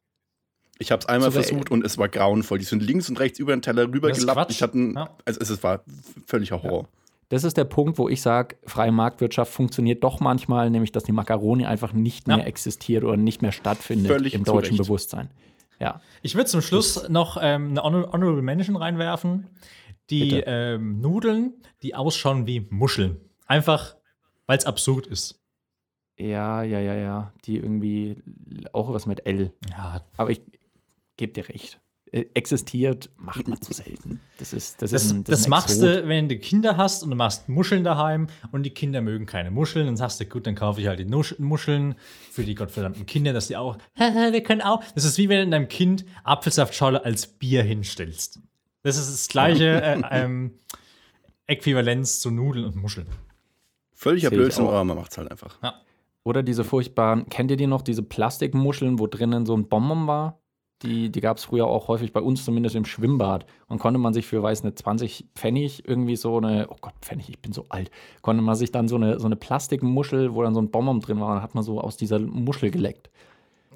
[0.78, 2.58] Ich habe es einmal Sogar- versucht und es war grauenvoll.
[2.58, 4.36] Die sind links und rechts über den Teller Das ist rübergelappt.
[4.38, 4.50] Quatsch.
[4.50, 5.10] Ich hatte Ja.
[5.24, 5.84] also es, es war
[6.26, 6.88] völliger Horror.
[7.30, 11.12] Das ist der Punkt, wo ich sage, freie Marktwirtschaft funktioniert doch manchmal, nämlich dass die
[11.12, 12.36] Macaroni einfach nicht Ja.
[12.36, 14.82] mehr existiert oder nicht mehr stattfindet Völlig im deutschen Recht.
[14.82, 15.30] Bewusstsein.
[15.80, 16.00] Ja.
[16.22, 19.48] Ich würde zum Schluss noch ähm, eine Honor Honorable Mention reinwerfen.
[20.10, 23.20] Die ähm, Nudeln, die ausschauen wie Muscheln.
[23.46, 23.96] Einfach,
[24.46, 25.40] weil es absurd ist.
[26.16, 27.32] Ja, ja, ja, ja.
[27.44, 28.22] Die irgendwie
[28.72, 29.52] auch was mit L.
[29.70, 30.42] Ja, Aber ich
[31.16, 31.80] gebe dir recht.
[32.14, 34.20] Äh, Existiert, macht man zu selten.
[34.38, 36.04] Das ist, das das, ist ein, das, ist ein machst Exot.
[36.04, 39.50] du, wenn du Kinder hast und du machst Muscheln daheim und die Kinder mögen keine
[39.50, 41.96] Muscheln, dann sagst du, gut, dann kaufe ich halt die Nusch Muscheln
[42.30, 44.84] für die gottverdammten Kinder, dass die auch, "Haha, wir können auch.
[44.94, 48.38] Das ist wie wenn du deinem Kind Apfelsaftschorle als Bier hinstellst.
[48.84, 50.52] Das ist das gleiche äh, ähm,
[51.48, 53.08] Äquivalenz zu Nudeln und Muscheln.
[53.92, 55.58] Völliger Blödsinn, aber man macht es halt einfach.
[56.22, 60.40] Oder diese furchtbaren, kennt ihr die noch, diese Plastikmuscheln, wo drinnen so ein Bonbon war?
[60.84, 63.46] Die, die gab es früher auch häufig bei uns, zumindest im Schwimmbad.
[63.68, 67.28] Und konnte man sich für, weiß nicht, 20 Pfennig irgendwie so eine, oh Gott, Pfennig,
[67.30, 67.90] ich bin so alt,
[68.22, 71.20] konnte man sich dann so eine, so eine Plastikmuschel, wo dann so ein Bonbon drin
[71.20, 73.10] war, hat man so aus dieser Muschel geleckt.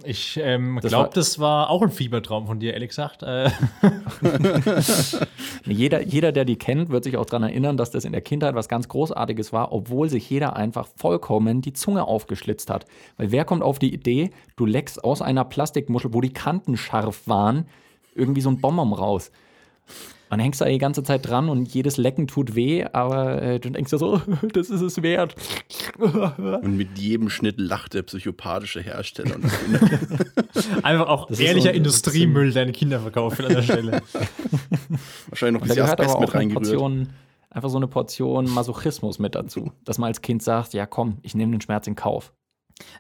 [0.05, 3.23] Ich ähm, glaube, das war auch ein Fiebertraum von dir, ehrlich gesagt.
[3.23, 3.51] Äh,
[5.67, 8.55] Jeder, jeder, der die kennt, wird sich auch daran erinnern, dass das in der Kindheit
[8.55, 12.87] was ganz Großartiges war, obwohl sich jeder einfach vollkommen die Zunge aufgeschlitzt hat.
[13.17, 17.27] Weil wer kommt auf die Idee, du leckst aus einer Plastikmuschel, wo die Kanten scharf
[17.27, 17.67] waren,
[18.15, 19.31] irgendwie so ein Bonbon raus?
[20.31, 23.71] Man hängst da die ganze Zeit dran und jedes Lecken tut weh, aber äh, du
[23.71, 24.21] denkst dir so,
[24.53, 25.35] das ist es wert.
[25.99, 29.37] Und mit jedem Schnitt lacht der psychopathische Hersteller.
[29.37, 29.45] Und
[30.85, 34.03] einfach auch Das ehrlicher so- Industriemüll, deine Kinder verkaufen an der Stelle.
[35.29, 36.65] wahrscheinlich noch ein bisschen Asbest auch mit reingerührt.
[36.65, 37.09] Portion,
[37.51, 39.73] einfach so eine Portion Masochismus mit dazu.
[39.85, 42.33] Dass man als Kind sagt, ja komm, ich nehme den Schmerz in Kauf.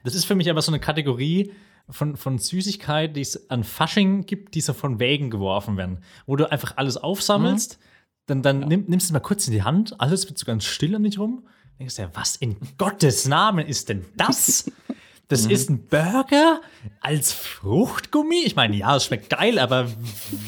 [0.02, 1.52] Das ist für mich aber so eine Kategorie
[1.90, 5.98] von, von Süßigkeit, die es an Fasching gibt, die so von Wägen geworfen werden.
[6.26, 7.78] Wo du einfach alles aufsammelst,
[8.26, 10.64] dann, dann nimm, nimmst du es mal kurz in die Hand, alles wird so ganz
[10.64, 11.46] still um dich rum.
[11.78, 14.70] Denkst du ja, was in Gottes Namen ist denn das?
[15.30, 16.62] Das ist ein Burger
[17.02, 18.44] als Fruchtgummi?
[18.46, 19.86] Ich meine, ja, es schmeckt geil, aber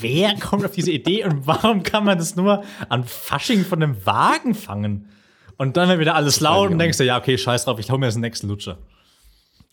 [0.00, 4.06] wer kommt auf diese Idee und warum kann man das nur an Fasching von einem
[4.06, 5.10] Wagen fangen?
[5.58, 7.98] Und dann wird wieder alles laut und denkst du, ja, okay, scheiß drauf, ich hau
[7.98, 8.78] mir jetzt den nächsten Lutscher.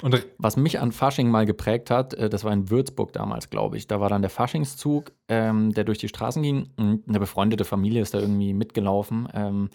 [0.04, 3.78] Und Was mich an Fasching mal geprägt hat, äh, das war in Würzburg damals, glaube
[3.78, 3.88] ich.
[3.88, 6.70] Da war dann der Faschingszug, ähm, der durch die Straßen ging.
[6.78, 9.28] Eine befreundete Familie ist da irgendwie mitgelaufen.
[9.34, 9.70] Ähm,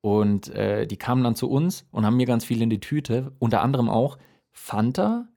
[0.00, 3.32] und äh, die kamen dann zu uns und haben mir ganz viel in die Tüte,
[3.38, 4.18] unter anderem auch
[4.52, 5.28] Fanta,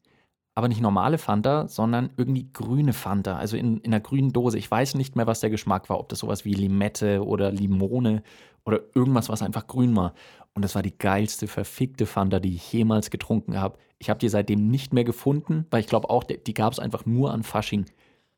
[0.56, 4.58] aber nicht normale Fanta, sondern irgendwie grüne Fanta, also in, in einer grünen Dose.
[4.58, 8.24] Ich weiß nicht mehr, was der Geschmack war, ob das sowas wie Limette oder Limone
[8.66, 10.14] oder irgendwas, was einfach grün war.
[10.54, 13.78] Und das war die geilste, verfickte Fanta, die ich jemals getrunken habe.
[13.98, 17.06] Ich habe die seitdem nicht mehr gefunden, weil ich glaube auch, die, gab es einfach
[17.06, 17.86] nur an Fasching.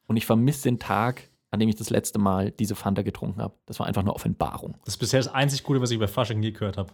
[0.08, 3.56] Und ich vermisse den Tag, an dem ich das letzte Mal diese Fanta getrunken habe.
[3.66, 4.76] Das war einfach eine Offenbarung.
[4.86, 6.92] das ist bisher das einzig Gute, was ich über Fasching je gehört habe.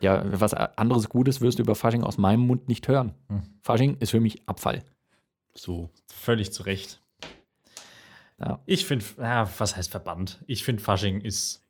[0.00, 3.14] Ja, was anderes Gutes wirst du über Fasching aus meinem Mund nicht hören.
[3.28, 3.42] Hm.
[3.62, 4.82] Fasching ist für mich Abfall.
[5.54, 5.88] So.
[6.06, 7.00] Völlig zu Recht.
[8.40, 8.60] Ja.
[8.66, 10.42] Ich finde, ja, was heißt Verband?
[10.46, 11.63] Ich finde, Fasching ist.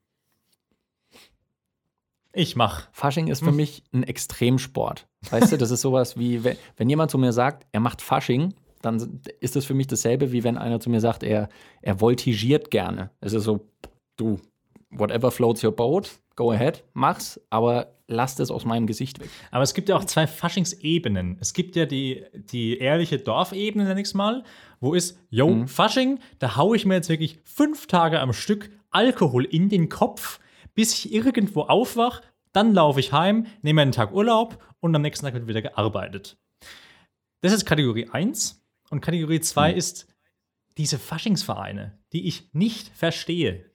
[2.34, 2.88] Ich mach.
[2.92, 3.56] Fasching ist für Hm.
[3.56, 5.06] mich ein Extremsport.
[5.30, 9.20] Weißt du, das ist sowas wie, wenn, jemand zu mir sagt, er macht Fasching, dann
[9.40, 11.48] ist das für mich dasselbe, wie wenn einer zu mir sagt, er,
[11.80, 13.10] er voltigiert gerne.
[13.20, 13.66] Es ist so,
[14.16, 14.38] du,
[14.90, 19.30] whatever floats your boat, go ahead, mach's, aber lass das aus meinem Gesicht weg.
[19.50, 21.38] Aber es gibt ja auch zwei Faschingsebenen.
[21.40, 24.44] Es gibt ja die, die ehrliche Dorfebene, nenn ich's mal,
[24.80, 25.68] wo ist, yo, Mhm.
[25.68, 30.40] Fasching, da hau ich mir jetzt wirklich fünf Tage am Stück Alkohol in den Kopf,
[30.74, 35.26] bis ich irgendwo aufwach, dann laufe ich heim, nehme einen Tag Urlaub und am nächsten
[35.26, 36.36] Tag wird wieder gearbeitet.
[37.40, 38.62] Das ist Kategorie 1.
[38.90, 39.78] Und Kategorie 2 Mhm.
[39.78, 40.06] ist
[40.76, 43.70] diese Faschingsvereine, die ich nicht verstehe.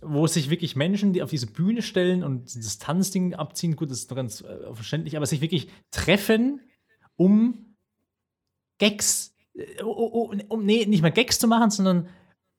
[0.00, 3.98] Wo sich wirklich Menschen, die auf diese Bühne stellen und das Tanzding abziehen, gut, das
[4.00, 6.60] ist noch ganz äh, verständlich, aber sich wirklich treffen,
[7.16, 7.76] um
[8.78, 12.08] Gags, äh, um, um, nee, nicht mal Gags zu machen, sondern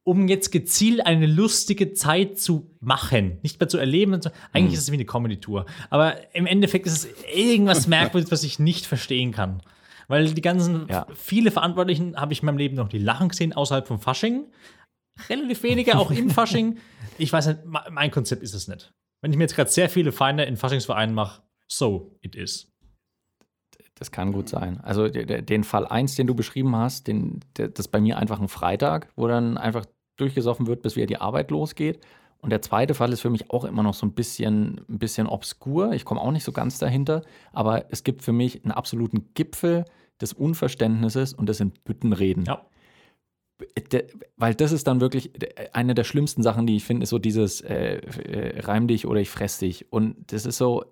[0.06, 4.14] um jetzt gezielt eine lustige Zeit zu machen, nicht mehr zu erleben.
[4.52, 4.74] Eigentlich Mhm.
[4.74, 5.66] ist es wie eine Comedy-Tour.
[5.90, 9.62] Aber im Endeffekt ist es irgendwas Merkwürdiges, was ich nicht verstehen kann.
[10.10, 11.08] Weil die ganzen, Ja.
[11.16, 14.46] viele Verantwortlichen habe ich in meinem Leben noch die lachen gesehen, außerhalb vom Fasching.
[15.30, 16.78] Relativ wenige, auch im Fasching.
[17.18, 18.92] Ich weiß nicht, me- mein Konzept ist es nicht.
[19.22, 22.70] Wenn ich mir jetzt gerade sehr viele Feinde in Faschingsvereinen mache, so it is.
[23.96, 24.82] Das kann gut sein.
[24.82, 28.18] Also de- de- den Fall 1, den du beschrieben hast, den, das ist bei mir
[28.18, 29.86] einfach ein Freitag, wo dann einfach
[30.18, 32.00] durchgesoffen wird, bis wieder die Arbeit losgeht.
[32.44, 35.28] Und der zweite Fall ist für mich auch immer noch so ein bisschen, ein bisschen
[35.28, 35.94] obskur.
[35.94, 37.22] Ich komme auch nicht so ganz dahinter,
[37.54, 39.86] aber es gibt für mich einen absoluten Gipfel
[40.20, 42.44] des Unverständnisses und das sind Büttenreden.
[42.46, 42.66] Ja.
[43.94, 45.32] De, weil das ist dann wirklich
[45.72, 49.22] eine der schlimmsten Sachen, die ich finde, ist so dieses äh, äh, reim dich oder
[49.22, 49.92] ich fress dich.
[49.94, 50.84] Und das ist so,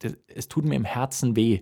[0.00, 1.60] das, es tut mir im Herzen weh.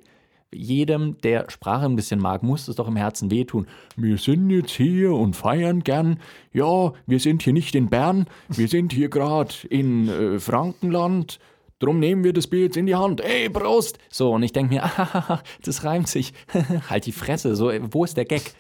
[0.55, 3.67] Jedem, der Sprache ein bisschen mag, muss es doch im Herzen wehtun.
[3.97, 6.21] Wir sind jetzt hier und feiern gern.
[6.53, 11.39] Ja, wir sind hier nicht in Bern, wir sind hier gerade in äh, Frankenland.
[11.81, 13.21] Drum nehmen wir das Bier jetzt in die Hand.
[13.21, 13.99] Ey, Prost!
[14.09, 16.33] So, und ich denke mir, ah, das reimt sich.
[16.89, 17.57] halt die Fresse.
[17.57, 18.55] So, wo ist der Gag?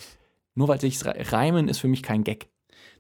[0.54, 2.48] Nur weil sich's re- reimen ist für mich kein Gag.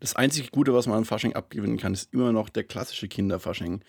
[0.00, 3.80] Das einzige Gute, was man an Fasching abgewinnen kann, ist immer noch der klassische Kinderfasching.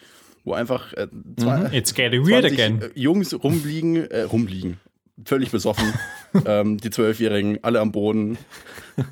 [0.44, 2.82] Wo einfach äh, zwei, It's getting weird 20 again.
[2.82, 4.80] äh, Jungs rumliegen, äh, rumliegen.
[5.24, 5.94] Völlig besoffen.
[6.46, 8.38] ähm, die Zwölfjährigen, alle am Boden.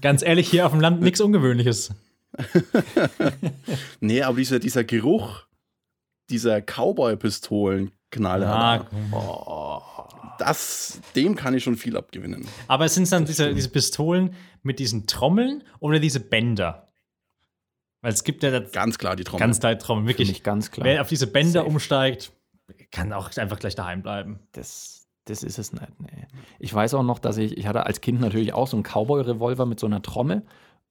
[0.02, 1.92] Ganz ehrlich, hier auf dem Land nichts Ungewöhnliches.
[4.00, 5.46] Nee, aber dieser, dieser Geruch
[6.30, 12.48] dieser Cowboy-Pistolen-Knaller, Ah, das, dem kann ich schon viel abgewinnen.
[12.68, 16.88] aber sind es dann diese, diese Pistolen mit diesen Trommeln oder diese Bänder?
[18.02, 19.40] Weil es gibt ja das Ganz klar die Trommel.
[19.40, 20.08] ganz klar Trommeln.
[20.08, 20.86] Für Wirklich, ganz klar.
[20.86, 21.68] wer auf diese Bänder Safe.
[21.68, 22.32] umsteigt,
[22.92, 24.40] kann auch einfach gleich daheim bleiben.
[24.54, 26.00] Das, das ist es nicht.
[26.00, 26.28] Nee.
[26.60, 29.66] Ich weiß auch noch, dass ich, ich hatte als Kind natürlich auch so einen Cowboy-Revolver
[29.66, 30.44] mit so einer Trommel.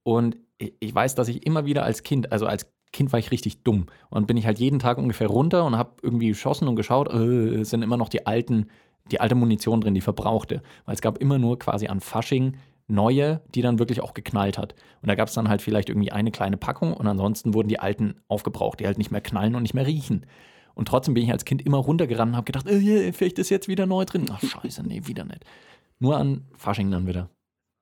[0.03, 3.63] Und ich, weiß, dass ich immer wieder als Kind, also als Kind war ich richtig
[3.63, 3.87] dumm.
[4.11, 7.65] Und bin ich halt jeden Tag ungefähr runter und habe irgendwie geschossen und geschaut, äh,
[7.65, 8.69] sind immer noch die alten,
[9.11, 10.63] die alte Munition drin, die verbrauchte.
[10.85, 12.57] Weil es gab immer nur quasi an Fasching
[12.89, 14.75] neue, die dann wirklich auch geknallt hat.
[15.01, 17.81] Und da gab es dann halt vielleicht irgendwie eine kleine Packung und ansonsten wurden die
[17.81, 20.27] alten aufgebraucht, die halt nicht mehr knallen und nicht mehr riechen.
[20.75, 23.69] Und trotzdem bin ich als Kind immer runtergerannt und habe gedacht, äh, vielleicht ist jetzt
[23.69, 24.27] wieder neu drin.
[24.31, 25.45] Ach scheiße, nee, wieder nicht.
[25.99, 27.29] Nur an Fasching dann wieder.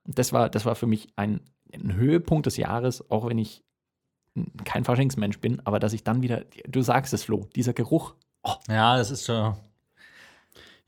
[0.05, 1.40] Das war, das war für mich ein,
[1.72, 3.62] ein Höhepunkt des Jahres, auch wenn ich
[4.64, 8.14] kein Faschingsmensch bin, aber dass ich dann wieder, du sagst es, Flo, dieser Geruch,
[8.68, 9.55] Ja, das ist schon.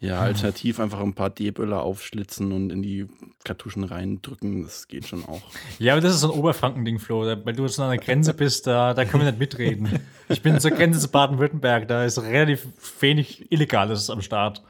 [0.02, 3.06] Ja, alternativ einfach ein paar D-Böller aufschlitzen und in die
[3.44, 5.42] Kartuschen reindrücken, das geht schon auch.
[5.78, 7.22] Ja, aber das ist so ein Oberfranken-Ding, Flo.
[7.22, 10.00] Weil du jetzt an der Grenze bist, da, da können wir nicht mitreden.
[10.28, 12.66] Ich bin zur Grenze zu Baden-Württemberg, da ist relativ
[13.00, 14.62] wenig Illegales am Start.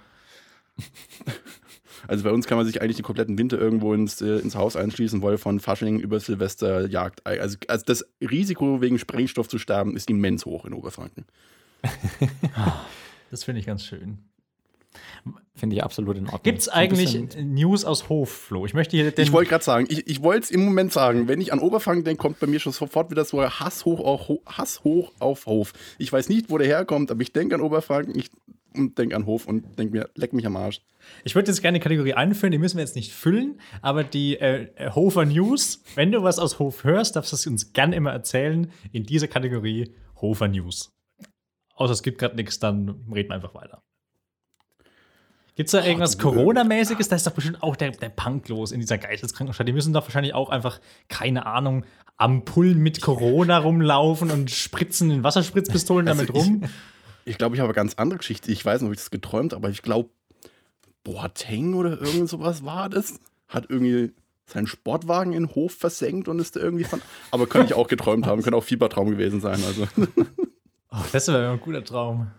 [2.08, 4.76] Also bei uns kann man sich eigentlich den kompletten Winter irgendwo ins, äh, ins Haus
[4.76, 7.24] einschließen, weil von Fasching über Silvester Jagd.
[7.26, 11.24] Also, also das Risiko wegen Sprengstoff zu sterben ist immens hoch in Oberfranken.
[13.30, 14.18] Das finde ich ganz schön.
[15.54, 16.42] Finde ich absolut in Ordnung.
[16.42, 18.66] Gibt es eigentlich News aus Hof, Flo?
[18.66, 19.22] Ich möchte hier den.
[19.22, 22.04] Ich wollte gerade sagen, ich, ich wollte es im Moment sagen, wenn ich an Oberfranken
[22.04, 25.72] denke, kommt bei mir schon sofort wieder so Hass hoch, auf, Hass hoch auf Hof.
[25.98, 28.30] Ich weiß nicht, wo der herkommt, aber ich denke an Oberfranken ich,
[28.74, 30.80] und denke an Hof und denke mir, leck mich am Arsch.
[31.24, 34.38] Ich würde jetzt gerne eine Kategorie einführen, die müssen wir jetzt nicht füllen, aber die
[34.38, 37.92] äh, äh, Hofer News, wenn du was aus Hof hörst, darfst du es uns gern
[37.92, 40.92] immer erzählen in dieser Kategorie Hofer News.
[41.74, 43.82] Außer es gibt gerade nichts, dann reden wir einfach weiter.
[45.54, 47.08] Gibt es da irgendwas Corona-mäßiges?
[47.08, 49.68] Da ist doch bestimmt auch der, der Punk los in dieser Geisteskrankenstadt.
[49.68, 51.84] Die müssen doch wahrscheinlich auch einfach, keine Ahnung,
[52.16, 56.62] Ampullen mit Corona rumlaufen und spritzen in Wasserspritzpistolen Also damit rum.
[57.24, 58.50] Ich glaube, ich habe eine ganz andere Geschichte.
[58.50, 60.08] Ich weiß nicht, ob ich das geträumt aber ich glaube,
[61.04, 63.20] Boateng oder irgend sowas war das.
[63.48, 64.12] Hat irgendwie
[64.46, 67.02] seinen Sportwagen in den Hof versenkt und ist da irgendwie von.
[67.30, 69.62] Aber könnte ich auch geträumt haben, könnte auch Fiebertraum gewesen sein.
[69.66, 69.86] Also.
[70.94, 72.30] Oh, das wäre ein guter Traum.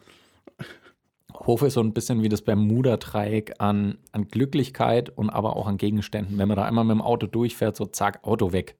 [1.33, 5.77] Hof ist so ein bisschen wie das Bermuda-Dreieck an, an Glücklichkeit und aber auch an
[5.77, 6.37] Gegenständen.
[6.37, 8.77] Wenn man da einmal mit dem Auto durchfährt, so zack, Auto weg.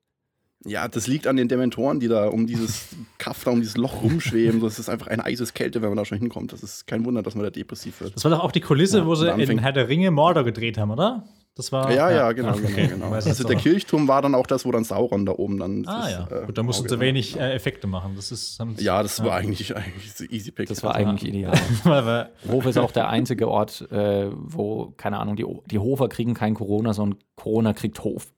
[0.65, 2.87] Ja, das liegt an den Dementoren, die da um dieses
[3.17, 4.61] Kaff da, um dieses Loch rumschweben.
[4.61, 6.53] Das ist einfach eine Eiseskälte, wenn man da schon hinkommt.
[6.53, 8.15] Das ist kein Wunder, dass man da depressiv wird.
[8.15, 10.91] Das war doch auch die Kulisse, wo sie in Herr der Ringe Mordor gedreht haben,
[10.91, 11.25] oder?
[11.55, 11.91] Das war.
[11.93, 12.87] Ja, ja, genau, Ah, okay.
[12.87, 13.11] genau, genau.
[13.13, 13.55] Also der.
[13.57, 15.85] Kirchturm war dann auch das, wo dann Sauron da oben dann.
[15.87, 16.37] Ah das, ja.
[16.41, 18.13] äh, Gut, da mussten sie wenig äh, Effekte machen.
[18.15, 18.59] Das ist.
[18.59, 20.67] haben sie- Ja, das war eigentlich, eigentlich so easy pick.
[20.67, 21.53] Das war eigentlich ideal.
[22.49, 26.55] Hof ist auch der einzige Ort, äh, wo, keine Ahnung, die, die Hofer kriegen kein
[26.55, 28.33] Corona, sondern Corona kriegt Hof.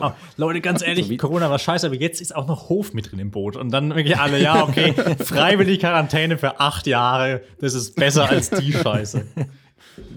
[0.00, 2.92] Oh, Leute, ganz ehrlich, So wie- Corona war scheiße, aber jetzt ist auch noch Hof
[2.92, 3.56] mit drin im Boot.
[3.56, 4.92] Und dann wirklich alle, ja, okay,
[5.24, 9.24] freiwillig Quarantäne für acht Jahre, das ist besser als die Scheiße.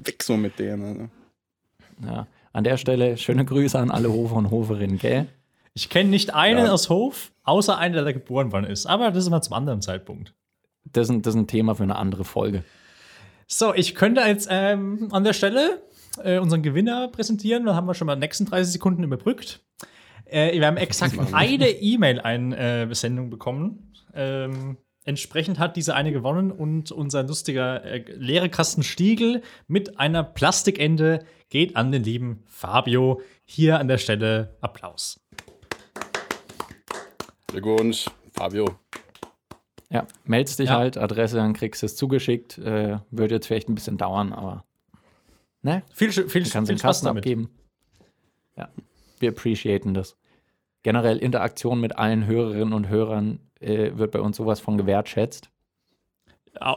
[0.03, 0.84] weg so mit denen.
[0.84, 1.10] Also.
[2.06, 2.28] Ja.
[2.54, 5.28] An der Stelle schöne Grüße an alle Hofer und Hoferinnen, gell?
[5.74, 6.72] Ich kenne nicht einen Ja.
[6.72, 8.86] aus Hof, außer einen, der da geboren worden ist.
[8.86, 10.34] Aber das ist mal zum anderen Zeitpunkt.
[10.92, 12.64] Das ist, ein, das ist ein Thema für eine andere Folge.
[13.48, 15.82] So, ich könnte jetzt ähm, an der Stelle
[16.24, 17.66] äh, unseren Gewinner präsentieren.
[17.66, 19.62] Dann haben wir schon mal die nächsten 30 Sekunden überbrückt.
[20.26, 23.94] Äh, wir haben exakt eine E-Mail-Einsendung bekommen.
[24.14, 24.78] Ähm,
[25.10, 31.26] entsprechend hat diese eine gewonnen und unser lustiger äh, leere Kasten Stiegel mit einer Plastikende
[31.50, 33.19] geht an den lieben Fabio.
[33.43, 35.19] Hier an der Stelle Applaus.
[37.48, 38.80] Glückwunsch, Fabio.
[39.89, 40.78] Ja, meldest dich Ja.
[40.78, 42.60] halt, Adresse, dann kriegst du es zugeschickt.
[42.60, 44.63] Äh, wird jetzt vielleicht ein bisschen dauern, aber
[45.63, 45.82] ne?
[45.91, 47.24] Viel, viel, viel Du kannst viel den Spaß Kasten damit.
[47.24, 47.50] abgeben.
[48.56, 48.69] Ja,
[49.19, 50.15] wir appreciaten das.
[50.84, 55.50] Generell Interaktion mit allen Hörerinnen und Hörern äh, wird bei uns sowas von gewertschätzt.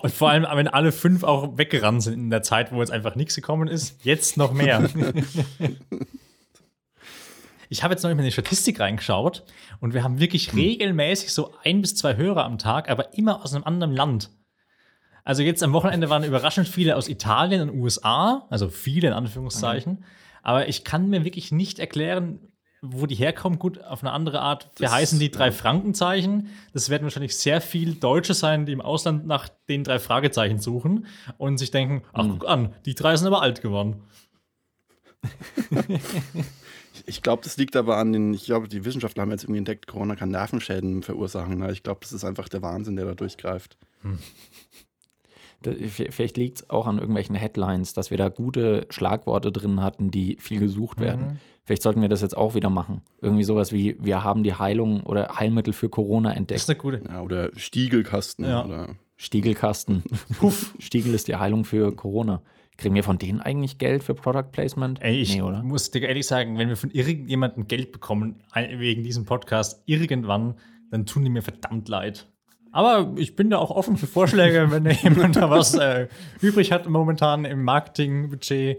[0.03, 3.15] Und vor allem, wenn alle fünf auch weggerannt sind in der Zeit, wo jetzt einfach
[3.15, 4.89] nichts gekommen ist, jetzt noch mehr.
[7.69, 9.45] ich habe jetzt noch mal in die Statistik reingeschaut
[9.81, 13.55] und wir haben wirklich regelmäßig so ein bis zwei Hörer am Tag, aber immer aus
[13.55, 14.31] einem anderen Land.
[15.25, 20.05] Also jetzt am Wochenende waren überraschend viele aus Italien und USA, also viele in Anführungszeichen.
[20.43, 22.41] Aber ich kann mir wirklich nicht erklären,
[22.85, 23.59] wo die herkommen.
[23.61, 24.69] Gut, auf eine andere Art.
[24.77, 26.49] Wir Das- heißen die drei Frankenzeichen.
[26.73, 31.07] Das werden wahrscheinlich sehr viel Deutsche sein, die im Ausland nach den drei Fragezeichen suchen
[31.39, 34.03] und sich denken, ach, guck an, die drei sind aber alt geworden.
[37.07, 39.87] Ich glaube, das liegt aber an den, ich glaube, die Wissenschaftler haben jetzt irgendwie entdeckt,
[39.87, 41.59] Corona kann Nervenschäden verursachen.
[41.59, 41.73] Ne?
[41.73, 43.77] Ich glaube, das ist einfach der Wahnsinn, der da durchgreift.
[44.03, 44.09] V-
[45.67, 50.37] Vielleicht liegt es auch an irgendwelchen Headlines, dass wir da gute Schlagworte drin hatten, die
[50.41, 51.39] viel gesucht werden.
[51.65, 53.03] Vielleicht sollten wir das jetzt auch wieder machen.
[53.21, 56.61] Irgendwie sowas wie, wir haben die Heilung oder Heilmittel für Corona Das entdeckt.
[56.61, 57.03] ist eine gute.
[57.09, 58.45] Ja, oder Stiegelkasten.
[58.45, 58.65] Ja.
[58.65, 60.03] Oder Stiegelkasten.
[60.39, 60.75] Puff.
[60.81, 62.43] Stiegel ist die Heilung für Corona.
[62.77, 65.01] Kriegen wir von denen eigentlich Geld für Product Placement?
[65.03, 65.63] Ey, ich nee, oder?
[65.63, 70.55] muss dir ehrlich sagen, wenn wir von irgendjemandem Geld bekommen, wegen diesem Podcast, irgendwann,
[70.91, 72.27] dann tun die mir verdammt leid.
[72.73, 76.09] Aber ich bin da auch offen für Vorschläge, wenn da jemand da was äh,
[76.41, 78.79] übrig hat momentan im Marketingbudget.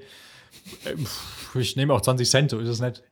[0.85, 3.03] Äh, ich nehme auch 20 Cent, so ist es nicht.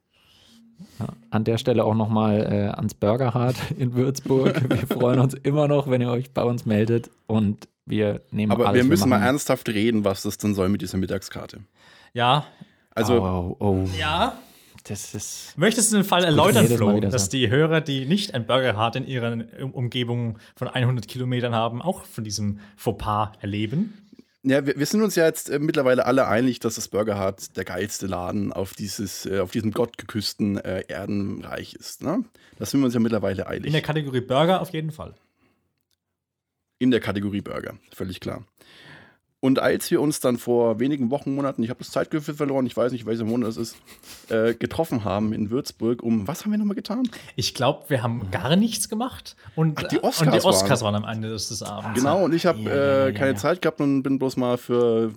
[1.30, 4.62] An der Stelle auch nochmal äh, ans Burgerhard in Würzburg.
[4.70, 8.68] Wir freuen uns immer noch, wenn ihr euch bei uns meldet und wir nehmen Aber
[8.68, 8.84] alles.
[8.84, 11.62] wir müssen mal machen- ernsthaft reden, was das denn soll mit dieser Mittagskarte.
[12.14, 12.46] Ja,
[12.92, 14.38] Also, oh, oh, ja.
[14.84, 15.58] Das ist.
[15.58, 18.96] Möchtest du den Fall erläutern, Mal Flo, dass die Hörer, die nicht ein Burger Hut
[18.96, 23.94] in ihrer Um- Umgebung von 100 Kilometern haben, auch von diesem Fauxpas erleben?
[24.44, 27.56] ja, wir, wir sind uns ja jetzt äh, mittlerweile alle einig, dass das Burger Hut
[27.58, 32.02] der geilste Laden auf, dieses, äh, auf diesem gottgeküssten äh, Erdenreich ist.
[32.04, 32.24] Ne?
[32.58, 33.68] Da sind wir uns ja mittlerweile einig.
[33.68, 35.14] In der Kategorie Burger auf jeden Fall.
[36.80, 38.44] in der Kategorie Burger, völlig klar.
[39.42, 42.78] Und als wir uns dann vor wenigen Wochen, Monaten, ich habe das Zeitgefühl verloren, ich
[42.78, 43.76] weiß nicht, welcher Monat es ist,
[44.30, 47.10] äh, getroffen haben in Würzburg, um, was haben wir nochmal getan?
[47.36, 49.36] Ich glaube, wir haben gar nichts gemacht.
[49.56, 52.00] Und, Ach, die Oscars und die Oscars waren am Ende des, Abends.
[52.00, 53.36] Genau, und ich habe Ja, äh, ja, keine ja.
[53.36, 55.12] Zeit gehabt und bin bloß mal für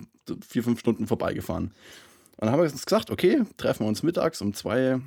[0.47, 1.65] vier, fünf Stunden vorbeigefahren.
[1.65, 1.73] Und
[2.39, 4.99] dann haben wir uns gesagt, okay, treffen wir uns mittags um zwei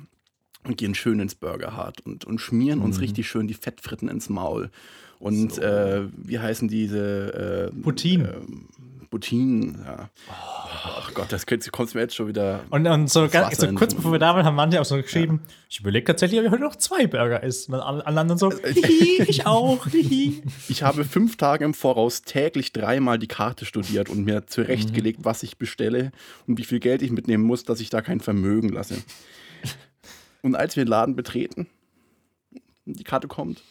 [0.63, 2.85] und gehen schön ins Burger Hut und, und schmieren Mhm.
[2.85, 4.71] uns richtig schön die Fettfritten ins Maul.
[5.19, 7.71] Und äh, wie heißen diese?
[7.73, 8.35] Äh, Poutine.
[9.09, 10.09] Poutine, ja.
[10.29, 12.63] Ach Gott, das könnte- kommt mir jetzt schon wieder.
[12.69, 15.41] Und, und so, ganz, so kurz bevor wir da waren, haben manche auch so geschrieben,
[15.69, 17.71] ich überlege tatsächlich, ob ich heute noch zwei Burger esse.
[17.71, 20.43] Und alle alle anderen so, hihi, ich auch, hihi.
[20.69, 25.41] Ich habe fünf Tage im Voraus täglich dreimal die Karte studiert und mir zurechtgelegt, was
[25.43, 26.11] ich bestelle
[26.47, 29.01] und wie viel Geld ich mitnehmen muss, dass ich da kein Vermögen lasse.
[30.41, 31.67] Und als wir den Laden betreten,
[32.85, 33.61] und die Karte kommt,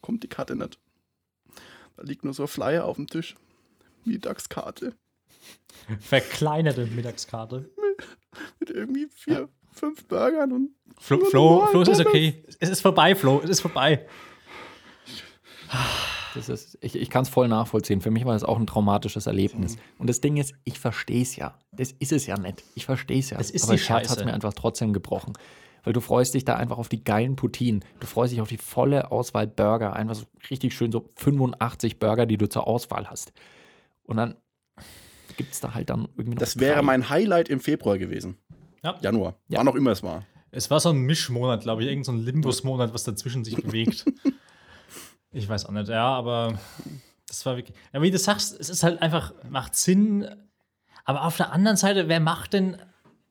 [0.00, 0.78] kommt die Karte nicht.
[1.96, 3.36] Da liegt nur so ein Flyer auf dem Tisch.
[4.06, 4.94] Mittagskarte.
[6.00, 7.70] Verkleinerte Mittagskarte.
[8.58, 12.42] Mit irgendwie vier, fünf Burgern und Flo, Flo, Flo, es ist okay.
[12.58, 14.06] Es ist vorbei, Flo, es ist vorbei.
[16.34, 18.00] Das ist, ich ich kann es voll nachvollziehen.
[18.00, 19.76] Für mich war das auch ein traumatisches Erlebnis.
[19.98, 21.58] Und das Ding ist, ich verstehe es ja.
[21.72, 22.62] Das ist es ja nicht.
[22.74, 23.38] Ich verstehe es ja.
[23.38, 25.32] Das ist Aber das Herz hat mir einfach trotzdem gebrochen.
[25.84, 27.84] Weil du freust dich da einfach auf die geilen Poutinen.
[28.00, 29.94] Du freust dich auf die volle Auswahl Burger.
[29.94, 33.32] Einfach so richtig schön so 85 Burger, die du zur Auswahl hast.
[34.06, 34.36] Und dann
[35.36, 36.82] gibt es da halt dann irgendwie noch das wäre drei.
[36.82, 38.38] mein Highlight im Februar gewesen.
[38.82, 38.98] Ja.
[39.00, 39.36] Januar.
[39.48, 39.58] Ja.
[39.58, 40.24] Wann auch immer es war.
[40.50, 44.06] Es war so ein Mischmonat, glaube ich, irgend so ein Limbus-Monat, was dazwischen sich bewegt.
[45.32, 46.58] ich weiß auch nicht, ja, aber
[47.26, 47.76] das war wirklich.
[47.92, 50.26] Ja, wie du sagst, es ist halt einfach, macht Sinn.
[51.04, 52.80] Aber auf der anderen Seite, wer macht denn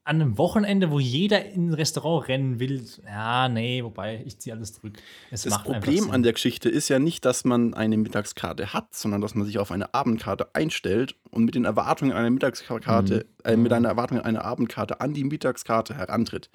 [0.05, 4.55] an einem Wochenende, wo jeder in ein Restaurant rennen will, ja, nee, wobei, ich ziehe
[4.55, 4.93] alles zurück.
[5.31, 9.21] Es Das Problem an der Geschichte ist ja nicht, dass man eine Mittagskarte hat, sondern
[9.21, 13.73] dass man sich auf eine Abendkarte einstellt und mit den Erwartungen einer Mittagskarte, äh, mit
[13.73, 16.51] einer Erwartung einer Abendkarte an die Mittagskarte herantritt.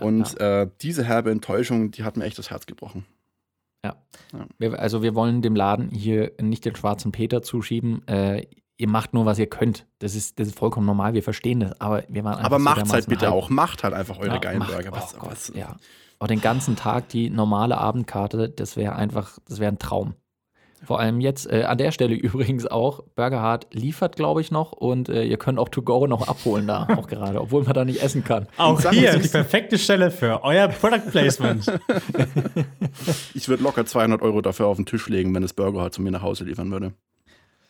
[0.00, 3.04] und Äh, diese herbe Enttäuschung, die hat mir echt das Herz gebrochen.
[3.84, 3.96] Ja.
[4.58, 8.06] Wir, also wir wollen dem Laden hier nicht den schwarzen Peter zuschieben.
[8.06, 8.46] Äh,
[8.82, 9.86] ihr macht nur, was ihr könnt.
[10.00, 11.80] Das ist, das ist vollkommen normal, wir verstehen das.
[11.80, 13.32] Aber wir waren Aber so macht's halt bitte hyped.
[13.34, 13.48] auch.
[13.48, 14.90] Macht halt einfach eure Ja, geilen macht- Burger.
[14.92, 15.76] oh Was, Gott, was, ja.
[16.18, 20.14] Aber den ganzen Tag die normale Abendkarte, das wäre einfach, das wäre ein Traum.
[20.84, 24.72] Vor allem jetzt, äh, an der Stelle übrigens auch, Burger Hard liefert, glaube ich, noch
[24.72, 27.84] und äh, ihr könnt auch To Go noch abholen da auch gerade, obwohl man da
[27.84, 28.48] nicht essen kann.
[28.56, 31.72] Auch Sachen hier die perfekte Stelle für euer Product Placement.
[33.34, 36.02] Ich würde locker 200 Euro dafür auf den Tisch legen, wenn das Burger halt zu
[36.02, 36.92] mir nach Hause liefern würde.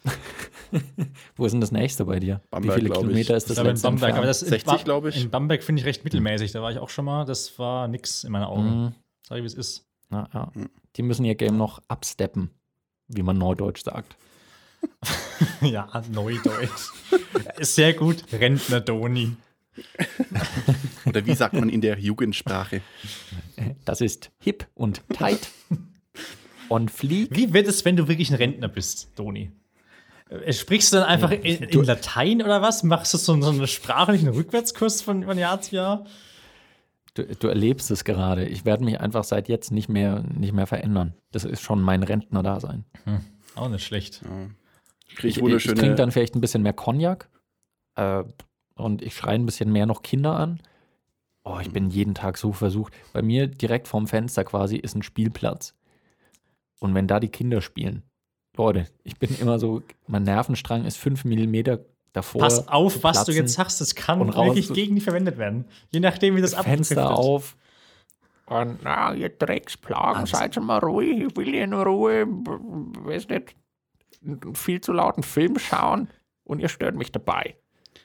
[1.37, 2.41] Wo ist denn das nächste bei dir?
[2.51, 3.09] Bamberg, Wie viele glaub ich.
[3.09, 5.23] Kilometer ist das aber in letzte Bamberg, aber das in 60, Ba- glaub ich.
[5.23, 6.53] In Bamberg finde ich recht mittelmäßig.
[6.53, 7.25] Da war ich auch schon mal.
[7.25, 8.85] Das war nix in meinen Augen.
[8.85, 8.93] Mhm.
[9.27, 9.87] Sag ich, wie es ist.
[10.11, 10.51] Ja, ja.
[10.55, 10.69] Hm.
[10.97, 12.51] Die müssen ihr Game noch absteppen,
[13.09, 14.17] wie man neudeutsch sagt.
[15.61, 16.91] ja, Neudeutsch.
[17.61, 18.25] sehr gut.
[18.33, 19.37] Rentner Doni.
[21.07, 22.83] Oder wie sagt man in der Jugendsprache?
[23.85, 25.49] Das ist hip und tight.
[26.69, 27.35] On fleek.
[27.35, 29.53] Wie wird es, wenn du wirklich ein Rentner bist, Doni?
[30.33, 32.83] Äh, Sprichst du dann einfach in, in Latein oder was?
[32.83, 36.05] Machst du so, so einen sprachlichen Rückwärtskurs von, von Jahr zu Jahr?
[37.15, 38.47] Du, du erlebst es gerade.
[38.47, 41.15] Ich werde mich einfach seit jetzt nicht mehr, nicht mehr verändern.
[41.31, 42.85] Das ist schon mein Rentner-Dasein.
[43.55, 44.23] Auch nicht schlecht.
[45.17, 47.29] Krieg Ich, ich, ich trinke dann vielleicht ein bisschen mehr Cognac
[47.97, 48.25] äh,
[48.77, 50.61] und ich schreie ein bisschen mehr noch Kinder an.
[51.45, 52.95] Oh, ich bin jeden Tag so versucht.
[53.13, 55.75] Bei mir direkt vorm Fenster quasi ist ein Spielplatz.
[56.79, 58.05] Und wenn da die Kinder spielen,
[58.57, 61.81] Leute, ich bin immer so, mein Nervenstrang ist fünf Millimeter
[62.13, 62.43] davor.
[62.43, 63.81] Pass auf, was du jetzt sagst.
[63.81, 65.65] Das kann wirklich gegen dich verwendet werden.
[65.91, 67.07] Je nachdem, wie das Fenster abgeknüpft wird.
[67.07, 67.57] auf.
[68.47, 71.23] Und na, ihr Drecksplagen, seid schon mal ruhig.
[71.29, 73.55] Ich will hier in Ruhe, weiß nicht,
[74.25, 76.09] einen viel zu lauten Film schauen
[76.45, 77.57] und ihr stört mich dabei.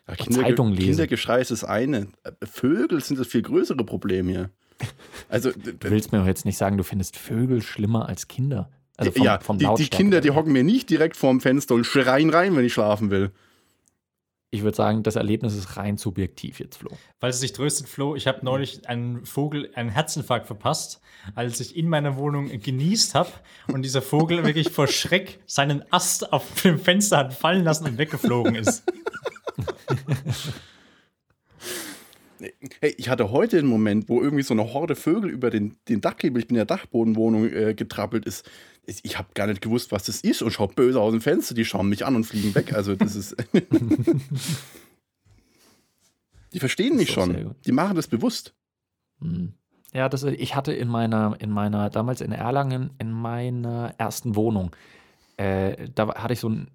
[0.07, 0.91] Ja, Zeitung lesen.
[0.91, 2.07] Kindergeschrei ist das eine.
[2.43, 4.51] Vögel sind das viel größere Problem hier.
[5.27, 8.69] Also, Du willst mir doch jetzt nicht sagen, du findest Vögel schlimmer als Kinder.
[8.97, 11.85] Also vom, ja, vom die, die Kinder, die hocken mir nicht direkt vorm Fenster und
[11.85, 13.31] schreien rein, wenn ich schlafen will.
[14.49, 16.89] Ich würde sagen, das Erlebnis ist rein subjektiv jetzt, Flo.
[17.19, 21.01] Falls es sich tröstet, Flo, ich habe neulich einen Vogel einen Herzinfarkt verpasst,
[21.35, 23.29] als ich in meiner Wohnung genießt habe
[23.67, 27.97] und dieser Vogel wirklich vor Schreck seinen Ast auf dem Fenster hat fallen lassen und
[27.97, 28.83] weggeflogen ist.
[32.79, 36.01] Hey, ich hatte heute einen Moment, wo irgendwie so eine Horde Vögel über den, den
[36.01, 38.49] Dachkebel, ich bin in der Dachbodenwohnung, äh, getrappelt ist.
[38.89, 41.53] Ich, habe gar nicht gewusst, was das ist und schaut böse aus dem Fenster.
[41.53, 42.73] Die schauen mich an und fliegen weg.
[42.73, 43.35] Also, das ist.
[46.53, 47.53] die verstehen mich schon.
[47.65, 48.55] Die machen das bewusst.
[49.19, 49.53] Hm.
[49.93, 54.71] Ja, das, ich hatte in meiner, in meiner, damals in Erlangen, in meiner ersten Wohnung,
[55.37, 56.67] äh, da hatte ich so ein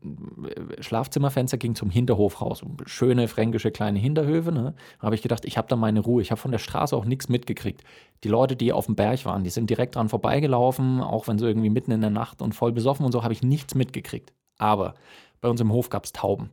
[0.44, 2.62] äh, Schlafzimmerfenster, ging zum Hinterhof raus.
[2.86, 4.52] Schöne fränkische kleine Hinterhöfe.
[4.52, 4.74] Ne?
[5.00, 6.22] Da habe ich gedacht, ich habe da meine Ruhe.
[6.22, 7.82] Ich habe von der Straße auch nichts mitgekriegt.
[8.22, 11.46] Die Leute, die auf dem Berg waren, die sind direkt dran vorbeigelaufen, auch wenn sie
[11.46, 14.32] irgendwie mitten in der Nacht und voll besoffen und so, habe ich nichts mitgekriegt.
[14.58, 14.94] Aber
[15.40, 16.50] bei uns im Hof gab es Tauben.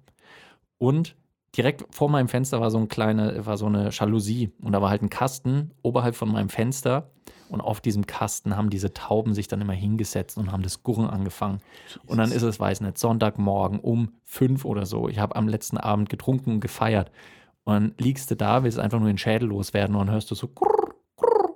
[0.80, 1.16] Und
[1.55, 4.89] direkt vor meinem Fenster war so, ein kleine, war so eine Jalousie und da war
[4.89, 7.12] halt ein Kasten oberhalb von meinem Fenster
[7.50, 11.08] und auf diesem Kasten haben diese Tauben sich dann immer hingesetzt und haben das Gurren
[11.08, 11.60] angefangen.
[12.06, 15.10] Und dann ist es, weiß nicht, Sonntagmorgen um fünf oder so.
[15.10, 17.12] Ich habe am letzten Abend getrunken und gefeiert.
[17.64, 20.36] Und dann liegst du da, willst einfach nur den Schädel loswerden und dann hörst du
[20.36, 21.56] so grrr, grrr,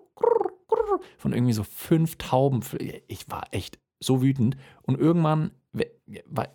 [0.67, 2.61] grrr, von irgendwie so fünf Tauben.
[3.07, 4.57] Ich war echt so wütend.
[4.83, 5.51] Und irgendwann,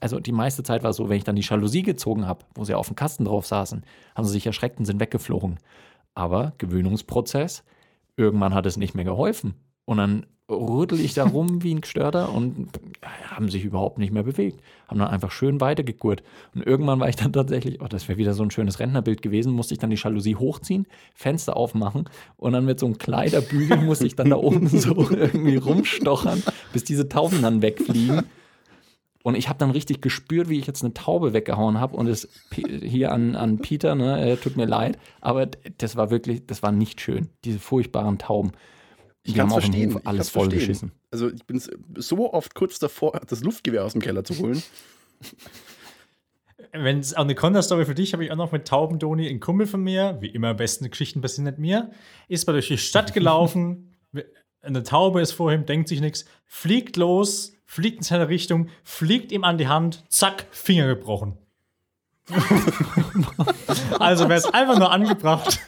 [0.01, 2.65] also die meiste Zeit war es so, wenn ich dann die Jalousie gezogen habe, wo
[2.65, 3.85] sie auf dem Kasten drauf saßen,
[4.15, 5.59] haben sie sich erschreckt und sind weggeflogen.
[6.15, 7.65] Aber Gewöhnungsprozess,
[8.19, 9.55] irgendwann hat es nicht mehr geholfen.
[9.85, 12.69] Und dann rüttel ich da rum wie ein Gestörter und
[13.31, 14.61] haben sich überhaupt nicht mehr bewegt.
[14.87, 16.23] Haben dann einfach schön weitergegurt.
[16.55, 19.53] Und irgendwann war ich dann tatsächlich, oh, das wäre wieder so ein schönes Rentnerbild gewesen,
[19.53, 24.07] musste ich dann die Jalousie hochziehen, Fenster aufmachen und dann mit so einem Kleiderbügel musste
[24.07, 26.43] ich dann da oben so irgendwie rumstochern,
[26.73, 28.25] bis diese Tauben dann wegfliegen.
[29.29, 31.99] Und ich habe dann richtig gespürt, wie ich jetzt eine Taube weggehauen habe.
[31.99, 35.45] Und es hier an, an Peter, ne, äh, tut mir leid, aber
[35.77, 37.29] das war wirklich, das war nicht schön.
[37.45, 38.53] Diese furchtbaren Tauben.
[39.25, 39.93] Ich dem verstehen.
[39.93, 40.51] Hof ich alles kann's verstehen.
[40.51, 40.93] vollgeschissen.
[41.11, 41.61] Also, ich bin
[41.99, 44.63] so oft kurz davor, das Luftgewehr aus dem Keller zu holen.
[46.73, 49.67] Wenn es auch eine Konterstory für dich habe ich auch noch mit Taubendoni, ein Kumpel
[49.67, 51.91] von mir, wie immer besten Geschichten passieren nicht mir,
[52.29, 53.95] ist mal durch die Stadt gelaufen,
[54.63, 59.31] eine Taube ist vor ihm, denkt sich nichts, fliegt los, fliegt in seine Richtung, fliegt
[59.31, 61.39] ihm an die Hand, zack, Finger gebrochen.
[63.99, 65.61] Also wäre es einfach nur angebracht,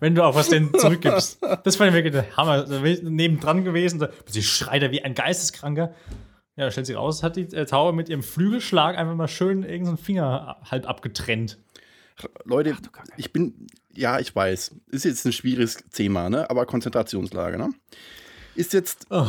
[0.00, 1.38] wenn du auch was denen zurückgibst.
[1.64, 2.66] Das war wirklich der Hammer.
[3.02, 3.98] Nebendran gewesen.
[3.98, 5.94] Da, sie schreit er wie ein Geisteskranker.
[6.56, 9.96] Ja, stellt sich raus, hat die äh, Taube mit ihrem Flügelschlag einfach mal schön irgendeinen
[9.96, 11.58] Finger halb abgetrennt.
[12.44, 12.76] Leute,
[13.16, 16.50] ich bin, ja, ich weiß, ist jetzt ein schwieriges Thema, ne?
[16.50, 17.58] aber Konzentrationslage.
[17.58, 17.70] Ne?
[18.54, 19.22] Ist jetzt, äh,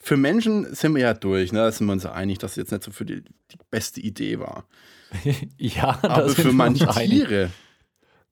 [0.00, 1.60] für Menschen sind wir ja durch, ne?
[1.60, 4.00] da sind wir uns ja einig, dass es jetzt nicht so für die, die beste
[4.00, 4.66] Idee war.
[5.58, 7.26] Ja, Aber für manche einig.
[7.28, 7.50] Tiere,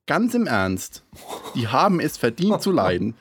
[0.07, 1.05] ganz im Ernst,
[1.55, 3.15] die haben es verdient zu leiden.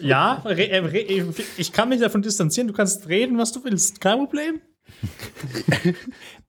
[0.00, 2.68] Ja, re, äh, re, ich kann mich davon distanzieren.
[2.68, 4.00] Du kannst reden, was du willst.
[4.00, 4.60] Kein Problem.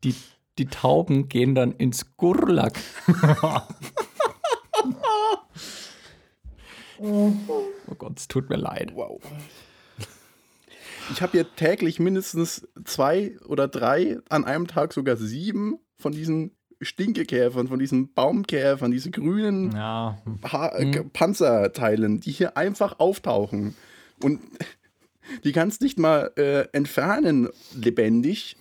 [0.03, 0.15] Die,
[0.57, 2.79] die Tauben gehen dann ins Gurlak.
[6.99, 7.31] oh
[7.97, 8.91] Gott, es tut mir leid.
[8.95, 9.21] Wow.
[11.11, 16.51] Ich habe hier täglich mindestens zwei oder drei, an einem Tag sogar sieben von diesen
[16.81, 20.17] Stinkekäfern, von diesen Baumkäfern, diese grünen Ja,
[20.51, 23.75] äh, Panzerteilen, die hier einfach auftauchen.
[24.23, 24.41] Und
[25.43, 28.55] die kannst nicht mal äh, entfernen lebendig.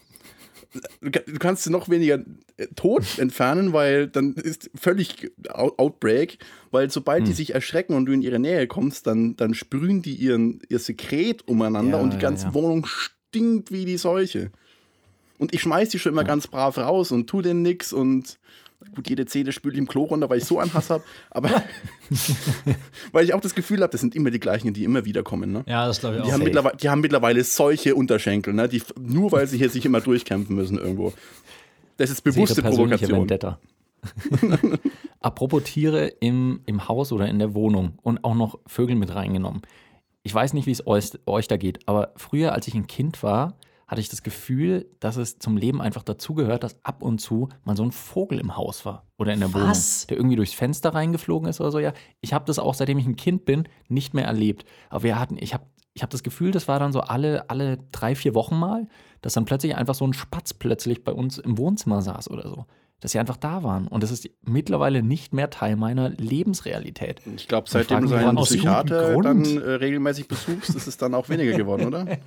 [1.00, 2.20] Du ka- du kannst sie noch weniger
[2.56, 6.38] äh, tot entfernen, weil dann ist völlig Out Outbreak,
[6.70, 10.14] weil sobald die sich erschrecken und du in ihre Nähe kommst, dann, dann sprühen die
[10.14, 12.54] ihren, ihr Sekret umeinander Ja, und die ja, ganze ja.
[12.54, 14.50] Wohnung stinkt wie die Seuche.
[15.38, 18.38] Und ich schmeiß die schon immer ganz brav raus und tu denen nix und
[18.94, 21.50] gut, jede Zähne spüle ich im Klo runter, weil ich so einen Hass habe, aber
[23.12, 25.52] weil ich auch das Gefühl habe, das sind immer die gleichen, die immer wieder kommen.
[25.52, 25.64] Ne?
[25.66, 26.32] ja das glaube ich Die, auch.
[26.32, 28.68] haben mittlerweile, die haben mittlerweile solche Unterschenkel, ne?
[28.68, 31.12] die, nur weil sie hier sich immer durchkämpfen müssen irgendwo.
[31.96, 33.20] Das ist Das ist bewusste Provokation.
[33.20, 33.58] Vendetta.
[35.20, 39.62] Apropos Tiere im, im Haus oder in der Wohnung und auch noch Vögel mit reingenommen.
[40.22, 43.22] Ich weiß nicht, wie es euch, euch da geht, aber früher, als ich ein Kind
[43.22, 43.54] war,
[43.90, 47.76] hatte ich das Gefühl, dass es zum Leben einfach dazugehört, dass ab und zu mal
[47.76, 50.06] so ein Vogel im Haus war oder in der Wohnung, Was?
[50.06, 51.80] der irgendwie durchs Fenster reingeflogen ist oder so.
[51.80, 54.64] Ja, ich habe das auch, seitdem ich ein Kind bin, nicht mehr erlebt.
[54.90, 57.78] Aber wir hatten, ich habe ich hab das Gefühl, das war dann so alle, alle
[57.90, 58.86] drei, vier Wochen mal,
[59.22, 62.66] dass dann plötzlich einfach so ein Spatz plötzlich bei uns im Wohnzimmer saß oder so.
[63.00, 63.88] Dass sie einfach da waren.
[63.88, 67.22] Und das ist mittlerweile nicht mehr Teil meiner Lebensrealität.
[67.34, 71.56] Ich glaube, seitdem du einen Psychiater dann äh, regelmäßig besuchst, ist es dann auch weniger
[71.56, 72.06] geworden, oder?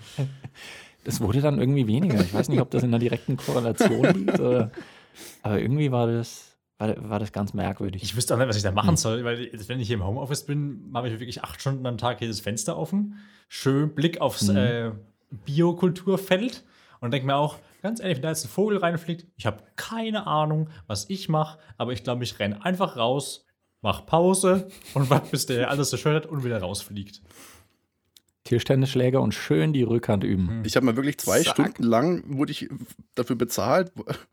[1.03, 2.21] Das wurde dann irgendwie weniger.
[2.21, 4.39] Ich weiß nicht, ob das in einer direkten Korrelation liegt.
[4.39, 4.71] Oder,
[5.41, 8.03] aber irgendwie war das, war, war das ganz merkwürdig.
[8.03, 10.45] Ich wüsste auch nicht, was ich da machen soll, weil wenn ich hier im Homeoffice
[10.45, 13.17] bin, habe ich wirklich acht Stunden am Tag jedes Fenster offen.
[13.47, 14.91] Schön Blick aufs äh,
[15.45, 16.63] Biokulturfeld
[16.99, 20.25] und denke mir auch, ganz ehrlich, wenn da jetzt ein Vogel reinfliegt, ich habe keine
[20.25, 23.45] Ahnung, was ich mache, aber ich glaube, ich renne einfach raus,
[23.81, 27.21] mach Pause und warte, bis der alles zerstört hat und wieder rausfliegt.
[28.43, 30.61] Tischtennisschläger und schön die Rückhand üben.
[30.65, 31.53] Ich habe mal wirklich zwei Zack.
[31.55, 32.69] Stunden lang wurde ich
[33.15, 33.91] dafür bezahlt,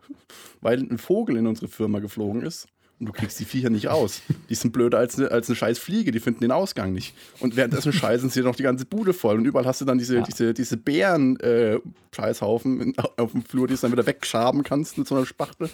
[0.61, 2.67] weil ein Vogel in unsere Firma geflogen ist.
[2.99, 4.21] Und du kriegst die Viecher nicht aus.
[4.51, 7.15] Die sind blöder als eine, als eine scheiß Fliege, die finden den Ausgang nicht.
[7.39, 9.39] Und währenddessen scheißen sie noch die ganze Bude voll.
[9.39, 10.23] Und überall hast du dann diese, Ja.
[10.23, 15.25] diese, diese Bären-Scheißhaufen auf dem Flur, die du dann wieder wegschaben kannst mit so einer
[15.25, 15.71] Spachtel.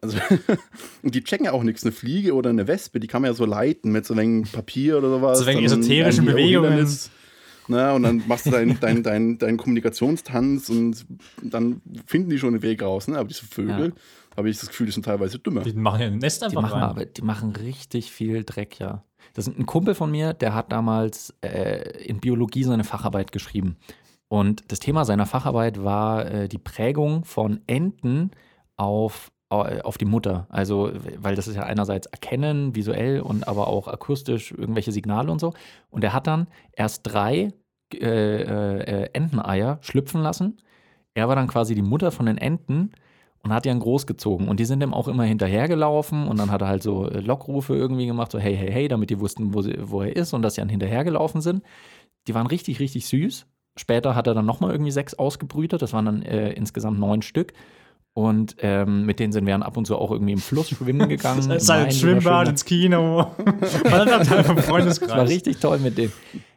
[0.00, 0.16] Also,
[1.02, 1.82] und die checken ja auch nichts.
[1.84, 4.52] Eine Fliege oder eine Wespe, die kann man ja so leiten mit so ein wenig
[4.52, 5.38] Papier oder sowas.
[5.40, 6.70] So wegen esoterischen Bewegungen.
[6.70, 7.10] Hindernis.
[7.68, 11.06] Na, und dann machst du deinen dein, dein, dein Kommunikationstanz und
[11.42, 13.08] dann finden die schon einen Weg raus.
[13.08, 13.18] Ne?
[13.18, 13.92] Aber diese Vögel,
[14.36, 15.62] habe ich das Gefühl, die sind teilweise dümmer.
[15.62, 16.82] Die machen ja ein Nest Die einfach machen, rein.
[16.90, 19.04] aber, die machen richtig viel Dreck, ja.
[19.34, 23.76] Das ist ein Kumpel von mir, der hat damals äh, in Biologie seine Facharbeit geschrieben.
[24.28, 28.30] Und das Thema seiner Facharbeit war äh, die Prägung von Enten
[28.76, 30.46] auf, au- auf die Mutter.
[30.50, 35.40] Also, weil das ist ja einerseits erkennen, visuell und aber auch akustisch irgendwelche Signale und
[35.40, 35.54] so.
[35.90, 37.52] Und er hat dann erst drei
[37.94, 40.58] äh, äh, Enteneier schlüpfen lassen.
[41.14, 42.92] Er war dann quasi die Mutter von den Enten
[43.42, 44.48] und hat die dann großgezogen.
[44.48, 47.74] Und die sind ihm auch immer hinterhergelaufen und dann hat er halt so äh, Lockrufe
[47.74, 50.42] irgendwie gemacht, so hey, hey, hey, damit die wussten, wo, sie, wo er ist und
[50.42, 51.62] dass sie dann hinterhergelaufen sind.
[52.26, 53.46] Die waren richtig, richtig süß.
[53.76, 55.80] Später hat er dann nochmal irgendwie sechs ausgebrütet.
[55.80, 57.54] Das waren dann äh, insgesamt neun Stück.
[58.18, 61.08] Und ähm, mit denen sind wir dann ab und zu auch irgendwie im Fluss schwimmen
[61.08, 61.38] gegangen.
[61.38, 63.30] Es ist halt Main, Schwimmbad, ins Kino.
[63.60, 65.10] Es Freundeskreis.
[65.10, 66.12] war richtig toll mit denen.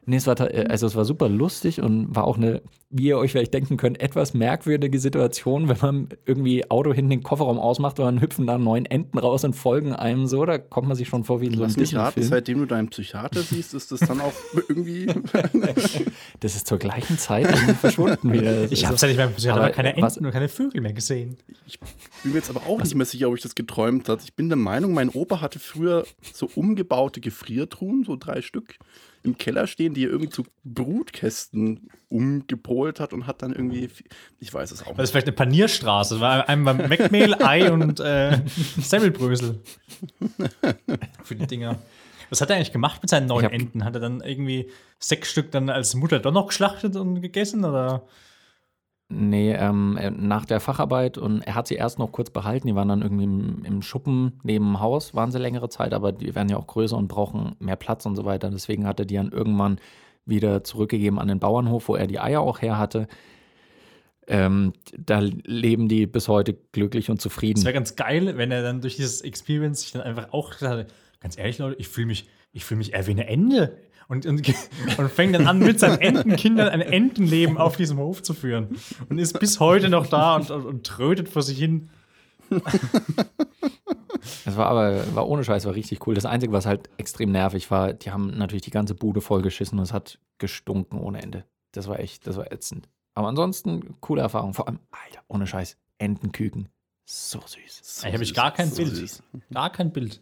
[0.05, 3.17] Nee, es war, äh, also es war super lustig und war auch eine, wie ihr
[3.19, 7.99] euch vielleicht denken könnt, etwas merkwürdige Situation, wenn man irgendwie Auto hinten den Kofferraum ausmacht
[7.99, 10.43] und dann hüpfen da neun Enten raus und folgen einem so.
[10.45, 12.29] Da kommt man sich schon vor wie in so einem Lass mich raten, Disney-Film.
[12.29, 14.33] seitdem du deinen Psychiater siehst, ist das dann auch
[14.67, 15.07] irgendwie.
[16.39, 18.63] Das ist zur gleichen Zeit irgendwie verschwunden wieder.
[18.65, 20.81] Ich ist habe so- seit ich beim Psychiater Aber keine was- Enten und keine Vögel
[20.81, 21.37] mehr gesehen.
[22.23, 24.21] bin mir jetzt aber auch nicht mehr sicher, ob ich das geträumt habe.
[24.23, 28.75] Ich bin der Meinung, mein Opa hatte früher so umgebaute Gefriertruhen, so drei Stück,
[29.23, 33.89] im Keller stehen, die er irgendwie zu Brutkästen umgepolt hat und hat dann irgendwie,
[34.39, 35.09] ich weiß es auch Das ist nicht.
[35.11, 36.15] vielleicht eine Panierstraße.
[36.15, 38.41] Das war einmal Meckmehl, Ei und äh,
[38.79, 39.59] Semmelbrösel.
[41.23, 41.77] Für die Dinger.
[42.29, 43.83] Was hat er eigentlich gemacht mit seinen hab- Enten?
[43.83, 44.69] Hat er dann irgendwie
[44.99, 47.65] sechs Stück dann als Mutter doch noch geschlachtet und gegessen?
[47.65, 48.03] Oder?
[49.13, 52.67] Nee, ähm, äh, nach der Facharbeit und er hat sie erst noch kurz behalten.
[52.67, 56.11] Die waren dann irgendwie im, im Schuppen neben dem Haus, waren sie längere Zeit, aber
[56.13, 58.49] die werden ja auch größer und brauchen mehr Platz und so weiter.
[58.49, 59.79] Deswegen hat er die dann irgendwann
[60.25, 63.07] wieder zurückgegeben an den Bauernhof, wo er die Eier auch her hatte.
[64.27, 67.63] Ähm, da leben die bis heute glücklich und Es zufrieden.
[67.63, 70.53] wäre ganz geil, wenn er dann durch dieses Experience sich dann einfach auch
[71.19, 73.77] ganz ehrlich, Leute, ich fühle mich, ich mich eher wie eine Ente.
[74.11, 74.45] Und, und,
[74.97, 78.75] und fängt dann an, mit seinen Entenkindern ein Entenleben auf diesem Hof zu führen.
[79.07, 81.89] Und ist bis heute noch da und, und, und trötet vor sich hin.
[84.45, 86.13] Es war aber, war ohne Scheiß, war richtig cool.
[86.13, 89.83] Das Einzige, was halt extrem nervig war, die haben natürlich die ganze Bude vollgeschissen und
[89.85, 91.45] es hat gestunken ohne Ende.
[91.71, 92.89] Das war echt, das war ätzend.
[93.13, 94.53] Aber ansonsten, coole Erfahrung.
[94.53, 96.67] Vor allem, Alter, ohne Scheiß, Entenküken.
[97.05, 98.01] So süß.
[98.03, 98.93] Eigentlich habe ich gar kein So Bild.
[98.93, 99.23] süß.
[99.53, 100.21] Gar kein Bild.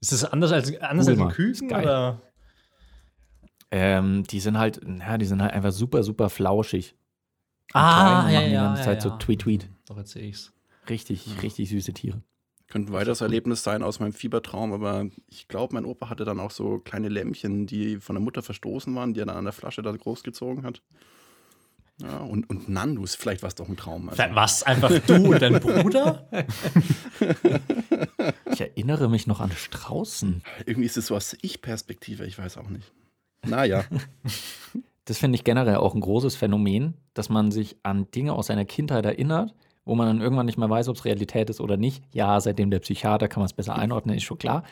[0.00, 1.28] Ist das anders als, anders als ein.
[1.28, 1.70] Küken?
[1.70, 2.22] Oder?
[3.70, 6.94] Ähm, die sind halt, ja, die sind halt einfach super, super flauschig.
[7.72, 9.10] Und Ah, ja, machen die ja, ganze ja, Zeit ja.
[9.10, 9.70] so tweet, tweet.
[9.86, 10.52] Doch, jetzt sehe ich's.
[10.88, 12.22] Richtig, richtig süße Tiere.
[12.68, 16.40] Könnte ein weiteres Erlebnis sein aus meinem Fiebertraum, aber ich glaube, mein Opa hatte dann
[16.40, 19.52] auch so kleine Lämmchen, die von der Mutter verstoßen waren, die er dann an der
[19.52, 20.82] Flasche da großgezogen hat.
[22.02, 24.08] Ja, und, und Nandus, vielleicht war es doch ein Traum.
[24.10, 24.62] Also, Was?
[24.64, 26.28] Einfach du und dein Bruder?
[28.52, 30.42] Ich erinnere mich noch an Straußen.
[30.66, 32.92] irgendwie ist es so aus Ich-Perspektive, ich weiß auch nicht.
[33.46, 33.84] Naja,
[35.06, 38.64] Das finde ich generell auch ein großes Phänomen, dass man sich an Dinge aus seiner
[38.64, 42.02] Kindheit erinnert, wo man dann irgendwann nicht mehr weiß, ob es Realität ist oder nicht.
[42.12, 44.64] Ja, seitdem der Psychiater kann man es besser einordnen, ist schon klar.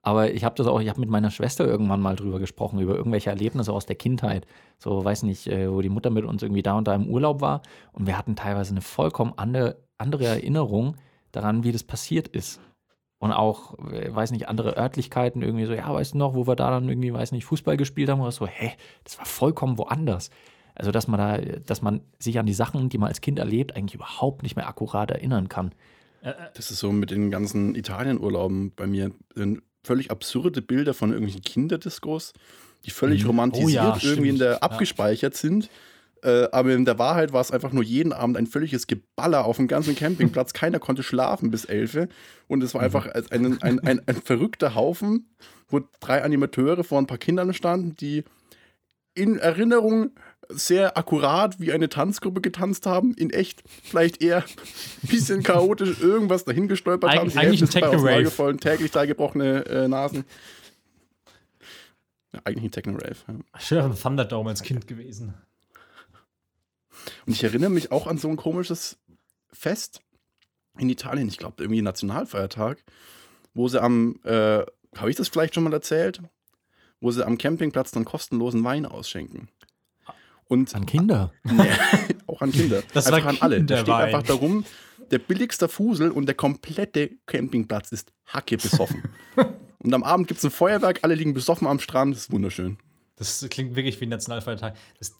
[0.00, 2.96] Aber ich habe das auch, ich habe mit meiner Schwester irgendwann mal drüber gesprochen, über
[2.96, 4.46] irgendwelche Erlebnisse aus der Kindheit.
[4.78, 7.42] So, weiß nicht, äh, wo die Mutter mit uns irgendwie da und da im Urlaub
[7.42, 7.60] war.
[7.92, 10.96] Und wir hatten teilweise eine vollkommen andere, andere Erinnerung
[11.32, 12.60] daran, wie das passiert ist.
[13.22, 16.56] Und auch, äh, weiß nicht, andere Örtlichkeiten irgendwie so, ja, weißt du noch, wo wir
[16.56, 18.72] da dann irgendwie, weiß nicht, Fußball gespielt haben oder so, hä,
[19.04, 20.30] das war vollkommen woanders.
[20.74, 23.76] Also, dass man da, dass man sich an die Sachen, die man als Kind erlebt,
[23.76, 25.72] eigentlich überhaupt nicht mehr akkurat erinnern kann.
[26.54, 29.12] das ist so mit den ganzen Italienurlauben bei mir.
[29.36, 32.32] Sind völlig absurde Bilder von irgendwelchen Kinderdiskos,
[32.84, 34.62] die völlig romantisiert Oh ja, irgendwie in der Ja.
[34.62, 35.70] abgespeichert sind.
[36.22, 39.56] Äh, aber in der Wahrheit war es einfach nur jeden Abend ein völliges Geballer auf
[39.56, 40.52] dem ganzen Campingplatz.
[40.54, 42.08] Keiner konnte schlafen bis 11.
[42.48, 45.34] Und es war einfach als ein, ein, ein, ein verrückter Haufen,
[45.68, 48.24] wo drei Animateure vor ein paar Kindern standen, die
[49.14, 50.10] in Erinnerung
[50.48, 54.44] sehr akkurat wie eine Tanzgruppe getanzt haben, in echt vielleicht eher ein
[55.08, 57.30] bisschen chaotisch irgendwas dahingestolpert Eig- haben.
[57.30, 58.56] Die eigentlich Hälfte ein Techno-Rave.
[58.58, 60.24] täglich drei gebrochene äh, Nasen.
[62.32, 63.16] Ja, eigentlich ein Techno-Rave.
[63.28, 63.34] Ja.
[63.58, 65.34] Ich wäre ein Thunderdome als Kind gewesen.
[67.26, 68.98] Und ich erinnere mich auch an so ein komisches
[69.52, 70.00] Fest
[70.78, 72.82] in Italien, ich glaube irgendwie Nationalfeiertag,
[73.54, 74.64] wo sie am, äh,
[74.96, 76.22] habe ich das vielleicht schon mal erzählt,
[77.00, 79.48] wo sie am Campingplatz dann kostenlosen Wein ausschenken.
[80.48, 81.32] Und An Kinder.
[82.26, 82.82] auch an Kinder.
[82.92, 83.64] Das einfach an alle.
[83.64, 84.64] Da steht einfach darum,
[85.10, 89.02] der billigste Fusel und der komplette Campingplatz ist hacke besoffen.
[89.78, 92.78] und am Abend gibt es ein Feuerwerk, alle liegen besoffen am Strand, das ist wunderschön.
[93.16, 94.76] Das klingt wirklich wie ein Nationalfeiertag.
[94.98, 95.14] Das,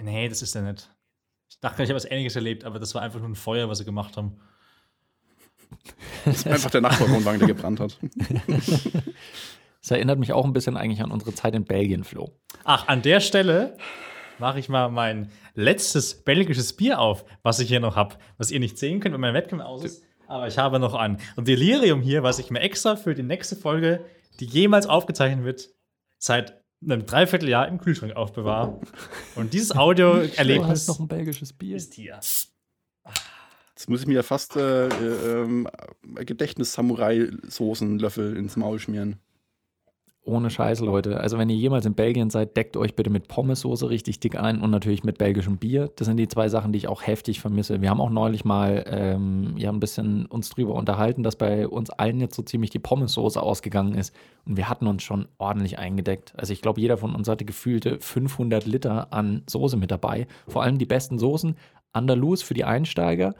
[0.00, 0.90] nee, das ist ja nicht.
[1.48, 3.78] Ich dachte, ich habe was Ähnliches erlebt, aber das war einfach nur ein Feuer, was
[3.78, 4.40] sie gemacht haben.
[6.24, 7.98] Das ist einfach der Nachbarwohnwagen, der gebrannt hat.
[9.86, 12.32] Das erinnert mich auch ein bisschen eigentlich an unsere Zeit in Belgien, Flo.
[12.64, 13.76] Ach, an der Stelle
[14.40, 18.58] mache ich mal mein letztes belgisches Bier auf, was ich hier noch habe, was ihr
[18.58, 20.02] nicht sehen könnt, wenn mein Webcam aus ist.
[20.26, 24.04] Aber ich habe noch ein Delirium hier, was ich mir extra für die nächste Folge,
[24.40, 25.68] die jemals aufgezeichnet wird,
[26.18, 28.80] seit einem Dreivierteljahr im Kühlschrank aufbewahre.
[29.34, 31.76] Und dieses Audio-Erlebnis hast noch ein belgisches Bier.
[31.76, 32.20] ist hier.
[33.76, 35.68] Jetzt muss ich mir ja fast äh, äh, ähm,
[36.14, 39.20] Gedächtnis-Samurai-Soßenlöffel ins Maul schmieren.
[40.26, 41.20] Ohne Scheiß, Leute.
[41.20, 44.60] Also, wenn ihr jemals in Belgien seid, deckt euch bitte mit Pommessoße richtig dick ein
[44.60, 45.88] und natürlich mit belgischem Bier.
[45.94, 47.80] Das sind die zwei Sachen, die ich auch heftig vermisse.
[47.80, 51.90] Wir haben auch neulich mal ähm, ja, ein bisschen uns drüber unterhalten, dass bei uns
[51.90, 54.12] allen jetzt so ziemlich die Pommessoße ausgegangen ist.
[54.46, 56.34] Und wir hatten uns schon ordentlich eingedeckt.
[56.36, 60.26] Also, ich glaube, jeder von uns hatte gefühlte 500 Liter an Soße mit dabei.
[60.48, 61.54] Vor allem die besten Soßen.
[61.92, 63.34] Andalus für die Einsteiger,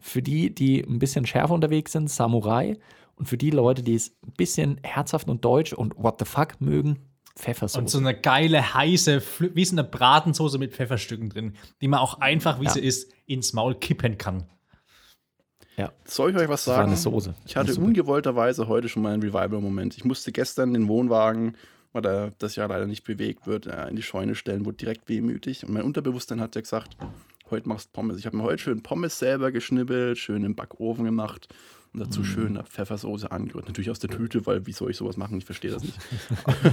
[0.00, 2.76] für die, die ein bisschen schärfer unterwegs sind, Samurai.
[3.20, 6.58] Und für die Leute, die es ein bisschen herzhaft und deutsch und what the fuck
[6.60, 6.98] mögen,
[7.36, 7.78] Pfeffersoße.
[7.78, 9.22] Und so eine geile, heiße,
[9.54, 12.70] wie so eine Bratensoße mit Pfefferstücken drin, die man auch einfach, wie Ja.
[12.70, 14.44] sie ist, ins Maul kippen kann.
[16.04, 16.88] Soll ich euch was das war sagen?
[16.88, 17.34] eine Soße.
[17.46, 19.96] Ich hatte ungewollterweise heute schon mal einen Revival-Moment.
[19.96, 21.56] Ich musste gestern den Wohnwagen
[21.92, 25.08] weil er das Jahr leider nicht bewegt wird, äh, in die Scheune stellen, wurde direkt
[25.08, 25.64] wehmütig.
[25.64, 26.96] Und mein Unterbewusstsein hat ja gesagt,
[27.50, 28.18] heute machst du Pommes.
[28.18, 31.48] Ich habe mir heute schön Pommes selber geschnibbelt, schön im Backofen gemacht
[31.92, 33.66] und dazu schön eine Pfeffersoße angerührt.
[33.66, 35.38] Natürlich aus der Tüte, weil wie soll ich sowas machen?
[35.38, 35.98] Ich verstehe das nicht.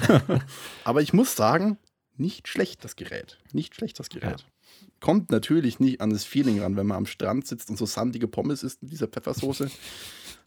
[0.84, 1.78] Aber ich muss sagen,
[2.18, 3.38] nicht schlecht das Gerät.
[3.52, 4.46] Nicht schlecht das Gerät.
[5.00, 8.28] Kommt natürlich nicht an das Feeling ran, wenn man am Strand sitzt und so sandige
[8.28, 9.70] Pommes isst mit dieser Pfeffersoße.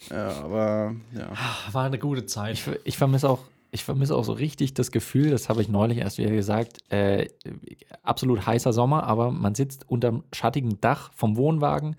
[0.09, 1.31] Ja, aber ja.
[1.73, 2.55] War eine gute Zeit.
[2.55, 3.41] Ich, ich vermisse auch,
[3.71, 7.29] ich vermisse auch so richtig das Gefühl, das habe ich neulich erst wieder gesagt, äh,
[8.03, 11.97] absolut heißer Sommer, aber man sitzt unterm schattigen Dach vom Wohnwagen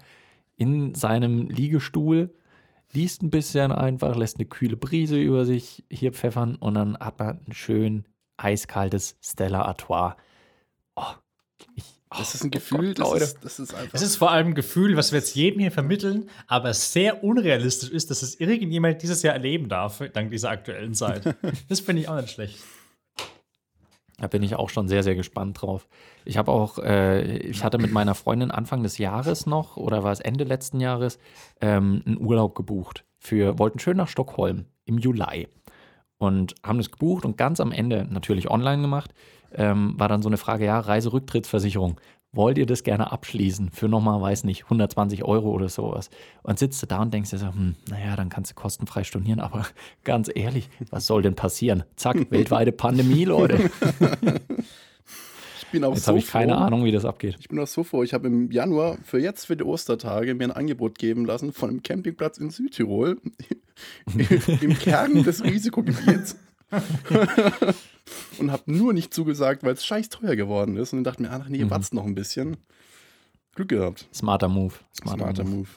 [0.57, 2.33] in seinem Liegestuhl,
[2.93, 7.19] liest ein bisschen einfach, lässt eine kühle Brise über sich hier pfeffern und dann hat
[7.19, 8.05] man ein schön
[8.37, 10.15] eiskaltes Stella Artois.
[10.95, 11.03] Oh,
[11.75, 13.23] ich, oh, Das ist ein oh Gefühl, Gott, das, Leute.
[13.23, 13.93] ist, das ist einfach.
[13.93, 17.89] Es ist vor allem ein Gefühl, was wir jetzt jedem hier vermitteln, aber sehr unrealistisch
[17.89, 21.35] ist, dass es irgendjemand dieses Jahr erleben darf, dank dieser aktuellen Zeit.
[21.69, 22.57] Das finde ich auch nicht schlecht.
[24.21, 25.87] Da bin ich auch schon sehr, sehr gespannt drauf.
[26.25, 30.11] Ich habe auch, äh, ich hatte mit meiner Freundin Anfang des Jahres noch, oder war
[30.11, 31.17] es Ende letzten Jahres,
[31.59, 33.03] ähm, einen Urlaub gebucht.
[33.19, 35.47] Wir wollten schön nach Stockholm im Juli.
[36.19, 39.11] Und haben das gebucht und ganz am Ende, natürlich online gemacht,
[39.55, 41.99] ähm, war dann so eine Frage, ja, Reiserücktrittsversicherung.
[42.33, 46.09] Wollt ihr das gerne abschließen für nochmal, weiß nicht, 120 Euro oder sowas?
[46.43, 49.41] Und sitzt du da und denkst dir so, hm, naja, dann kannst du kostenfrei stornieren,
[49.41, 49.65] aber
[50.05, 51.83] ganz ehrlich, was soll denn passieren?
[51.97, 53.69] Zack, weltweite Pandemie, Leute.
[55.61, 56.59] ich bin auch Jetzt so habe ich keine froh.
[56.61, 57.35] Ahnung, wie das abgeht.
[57.37, 58.01] Ich bin auch so froh.
[58.03, 61.69] Ich habe im Januar für jetzt, für die Ostertage, mir ein Angebot geben lassen von
[61.69, 63.19] einem Campingplatz in Südtirol.
[64.61, 66.37] Im Kern des Risikogebiets.
[68.39, 70.93] und habe nur nicht zugesagt, weil es scheiß teuer geworden ist.
[70.93, 71.69] Und dachte mir, ach nee, Mhm.
[71.69, 72.57] wart's noch ein bisschen.
[73.55, 74.07] Glück gehabt.
[74.13, 74.73] Smarter Move.
[74.97, 75.55] Smarter, Smarter Move.
[75.55, 75.67] Move.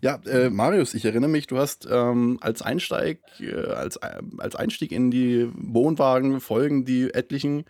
[0.00, 4.56] Ja, äh, Marius, ich erinnere mich, du hast ähm, als Einsteig, äh, als, äh, als
[4.56, 7.64] Einstieg in die Wohnwagen-Folgen, die etlichen,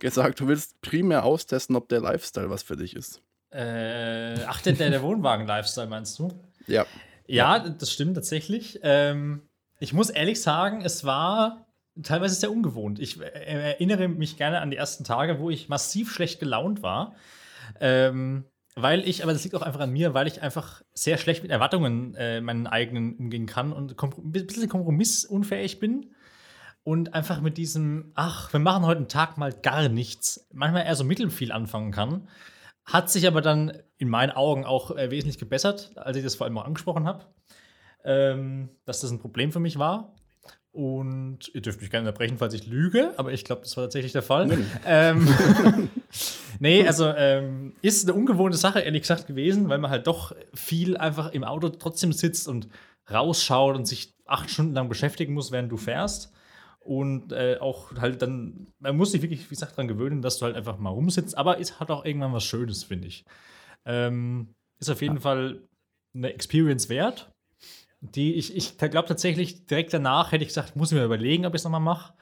[0.00, 3.20] gesagt, du willst primär austesten, ob der Lifestyle was für dich ist.
[3.50, 6.32] Äh, ach, der, der, der Wohnwagen-Lifestyle meinst du?
[6.66, 6.84] Ja.
[7.28, 8.80] Ja, das stimmt tatsächlich.
[8.82, 9.42] Ähm,
[9.78, 11.66] ich muss ehrlich sagen, es war
[12.02, 12.98] teilweise sehr ungewohnt.
[12.98, 17.14] Ich äh, erinnere mich gerne an die ersten Tage, wo ich massiv schlecht gelaunt war.
[17.80, 21.42] Ähm, weil ich, aber das liegt auch einfach an mir, weil ich einfach sehr schlecht
[21.42, 26.14] mit Erwartungen äh, meinen eigenen umgehen kann und ein bisschen kompromissunfähig bin.
[26.84, 30.96] Und einfach mit diesem, ach, wir machen heute einen Tag mal gar nichts, manchmal eher
[30.96, 32.28] so mittelfiel anfangen kann.
[32.84, 36.46] Hat sich aber dann in meinen Augen auch äh, wesentlich gebessert, als ich das vor
[36.46, 37.26] allem auch angesprochen habe,
[38.04, 40.14] ähm, dass das ein Problem für mich war.
[40.72, 44.12] Und ihr dürft mich gerne unterbrechen, falls ich lüge, aber ich glaube, das war tatsächlich
[44.12, 44.58] der Fall.
[44.86, 45.28] ähm,
[46.60, 50.96] nee, also ähm, ist eine ungewohnte Sache, ehrlich gesagt, gewesen, weil man halt doch viel
[50.96, 52.68] einfach im Auto trotzdem sitzt und
[53.10, 56.32] rausschaut und sich acht Stunden lang beschäftigen muss, während du fährst.
[56.80, 60.46] Und äh, auch halt dann, man muss sich wirklich, wie gesagt, daran gewöhnen, dass du
[60.46, 63.24] halt einfach mal rumsitzt, aber es hat auch irgendwann was Schönes, finde ich.
[63.84, 65.60] Ähm, ist auf jeden Fall
[66.14, 67.30] eine Experience wert.
[68.02, 71.54] Die ich, ich glaube tatsächlich, direkt danach hätte ich gesagt, muss ich mir überlegen, ob
[71.54, 72.12] ich es nochmal mache.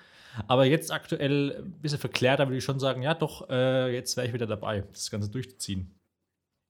[0.47, 4.27] Aber jetzt aktuell ein bisschen verklärter würde ich schon sagen, ja doch, äh, jetzt wäre
[4.27, 5.99] ich wieder dabei, das Ganze durchzuziehen.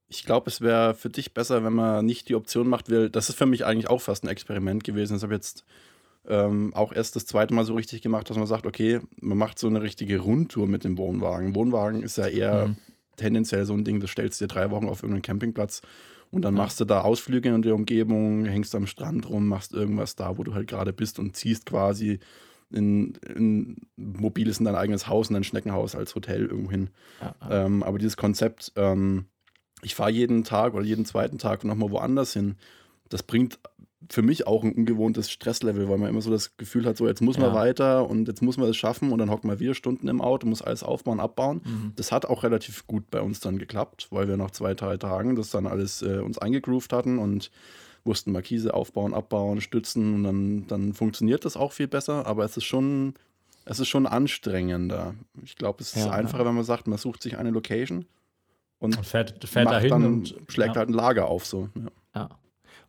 [0.08, 3.10] Ich glaube, es wäre für dich besser, wenn man nicht die Option macht, will.
[3.10, 5.12] Das ist für mich eigentlich auch fast ein Experiment gewesen.
[5.14, 5.64] Das habe ich jetzt
[6.26, 9.58] ähm, auch erst das zweite Mal so richtig gemacht, dass man sagt, okay, man macht
[9.58, 11.54] so eine richtige Rundtour mit dem Wohnwagen.
[11.54, 12.76] Wohnwagen ist ja eher Mhm.
[13.16, 15.82] tendenziell so ein Ding, das stellst du dir drei Wochen auf irgendeinen Campingplatz
[16.30, 20.14] und dann machst du da Ausflüge in der Umgebung, hängst am Strand rum, machst irgendwas
[20.14, 22.20] da, wo du halt gerade bist und ziehst quasi
[22.70, 26.90] in, in mobiles in dein eigenes Haus, in dein Schneckenhaus als Hotel irgendwo hin.
[27.50, 29.24] Ähm, aber dieses Konzept, ähm,
[29.82, 32.56] ich fahre jeden Tag oder jeden zweiten Tag nochmal woanders hin,
[33.08, 33.58] das bringt
[34.08, 37.20] für mich auch ein ungewohntes Stresslevel, weil man immer so das Gefühl hat, so jetzt
[37.20, 37.54] muss man Ja.
[37.54, 40.46] weiter und jetzt muss man es schaffen und dann hockt man wieder Stunden im Auto,
[40.46, 41.60] muss alles aufbauen, abbauen.
[41.64, 41.92] Mhm.
[41.96, 45.36] Das hat auch relativ gut bei uns dann geklappt, weil wir nach zwei, drei Tagen
[45.36, 47.50] das dann alles äh, uns eingegroovt hatten und
[48.04, 52.56] wussten Markise aufbauen, abbauen, stützen und dann, dann funktioniert das auch viel besser, aber es
[52.56, 53.12] ist schon,
[53.66, 55.14] es ist schon anstrengender.
[55.44, 58.06] Ich glaube, es ist Ja, einfacher, wenn man sagt, man sucht sich eine Location
[58.78, 60.78] und, Und fährt, fährt macht dahin dann, und schlägt ja.
[60.80, 61.68] halt ein Lager auf so.
[62.14, 62.30] Ja.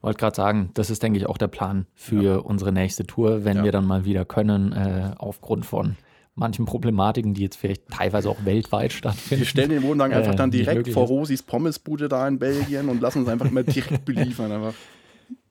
[0.01, 0.03] Ja.
[0.03, 3.57] Wollte gerade sagen, das ist, denke ich, auch der Plan für unsere nächste Tour, wenn
[3.57, 3.63] Ja.
[3.63, 5.95] wir dann mal wieder können, äh, aufgrund von
[6.33, 9.41] manchen Problematiken, die jetzt vielleicht teilweise auch weltweit stattfinden.
[9.41, 11.05] Wir stellen den Wohnwagen Äh, einfach dann nicht direkt vor.
[11.07, 14.51] Rosis Pommesbude da in Belgien und lassen uns einfach immer direkt beliefern.
[14.51, 14.73] Einfach.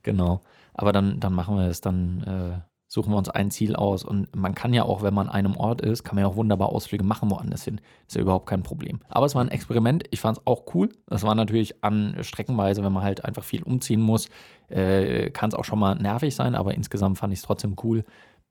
[0.02, 0.40] Genau.
[0.74, 2.60] Aber dann, dann machen wir es, dann äh,
[2.92, 4.02] suchen wir uns ein Ziel aus.
[4.02, 6.34] Und man kann ja auch, wenn man an einem Ort ist, kann man ja auch
[6.34, 7.80] wunderbar Ausflüge machen woanders hin.
[8.08, 8.98] Ist ja überhaupt kein Problem.
[9.08, 10.02] Aber es war ein Experiment.
[10.10, 10.88] Ich fand es auch cool.
[11.06, 14.28] Das war natürlich an Streckenweise, wenn man halt einfach viel umziehen muss,
[14.70, 16.56] äh, kann es auch schon mal nervig sein.
[16.56, 18.04] Aber insgesamt fand ich es trotzdem cool.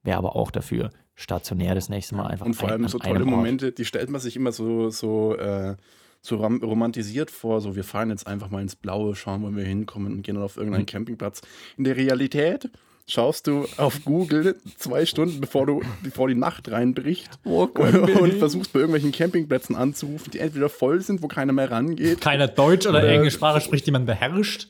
[0.04, 2.98] Wäre aber auch dafür, stationär das nächste Mal einfach Und vor ein- allem an so
[3.00, 3.28] tolle Ort.
[3.30, 5.76] Momente, die stellt man sich immer so, so, äh,
[6.22, 7.60] so rom romantisiert vor.
[7.60, 10.46] So, wir fahren jetzt einfach mal ins Blaue, schauen, wo wir hinkommen und gehen dann
[10.46, 10.62] auf Mhm.
[10.62, 11.42] irgendeinen Campingplatz.
[11.78, 12.70] In der Realität
[13.10, 18.72] schaust du auf Google zwei Stunden, bevor, du, bevor die Nacht reinbricht Wo und, versuchst
[18.72, 22.22] bei irgendwelchen Campingplätzen anzurufen, die entweder voll sind, wo keiner mehr rangeht.
[22.22, 24.70] Keiner Deutsch oder Oder- irgendeine Sprache spricht, die man beherrscht.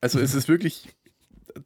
[0.00, 0.88] Also es ist wirklich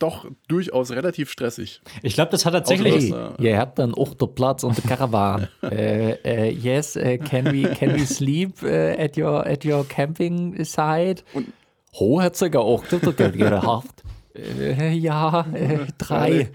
[0.01, 1.81] doch durchaus relativ stressig.
[2.03, 3.13] Ich glaube, das hat tatsächlich.
[3.13, 5.49] Außer Hey, äh, ihr habt einen Achterplatz und eine Caravan.
[5.63, 10.65] äh, äh, yes, äh, can, we, can we sleep äh, at, your, at your camping
[10.65, 11.23] site?
[11.33, 11.53] Und-
[11.99, 14.03] Ho hat sogar Achter gehabt.
[14.37, 16.51] Äh, ja, äh, drei.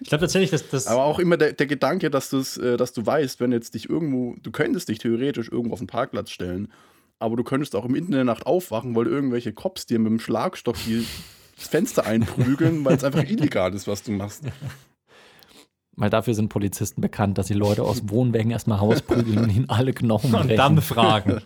[0.00, 0.86] Ich glaube tatsächlich, dass das.
[0.86, 3.88] Aber auch immer der, der Gedanke, dass, du's, äh, dass du weißt, wenn jetzt dich
[3.88, 6.68] irgendwo, du könntest dich theoretisch irgendwo auf den Parkplatz stellen,
[7.18, 10.18] aber du könntest auch mitten in der Nacht aufwachen, weil irgendwelche Cops dir mit dem
[10.18, 11.06] Schlagstock die,
[11.56, 14.44] das Fenster einprügeln, weil es einfach illegal ist, was du machst.
[15.94, 19.92] Weil dafür sind Polizisten bekannt, dass sie Leute aus Wohnwägen erstmal rausprügeln und ihnen alle
[19.92, 20.56] Knochen und brechen.
[20.56, 21.42] dann fragen.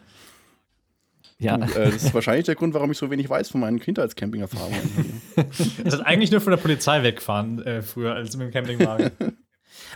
[1.38, 1.58] Ja.
[1.58, 5.22] Du, äh, das ist wahrscheinlich der Grund, warum ich so wenig weiß von meinen Kindheitscamping-Erfahrungen.
[5.84, 9.10] Es hat eigentlich nur von der Polizei wegfahren äh, früher als mit dem Campingwagen.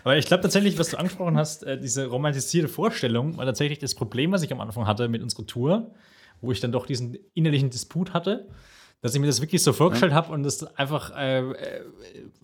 [0.04, 3.94] Aber ich glaube tatsächlich, was du angesprochen hast, äh, diese romantisierte Vorstellung, war tatsächlich das
[3.94, 5.94] Problem, was ich am Anfang hatte mit unserer Tour,
[6.40, 8.48] wo ich dann doch diesen innerlichen Disput hatte,
[9.00, 11.84] dass ich mir das wirklich so vorgestellt habe und das einfach äh, äh,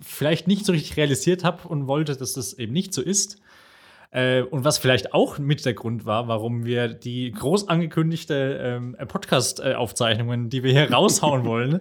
[0.00, 3.40] vielleicht nicht so richtig realisiert habe und wollte, dass das eben nicht so ist.
[4.16, 8.96] Äh, und was vielleicht auch mit der Grund war, warum wir die groß angekündigte ähm,
[8.96, 11.80] Podcast-Aufzeichnungen, die wir hier raushauen wollen,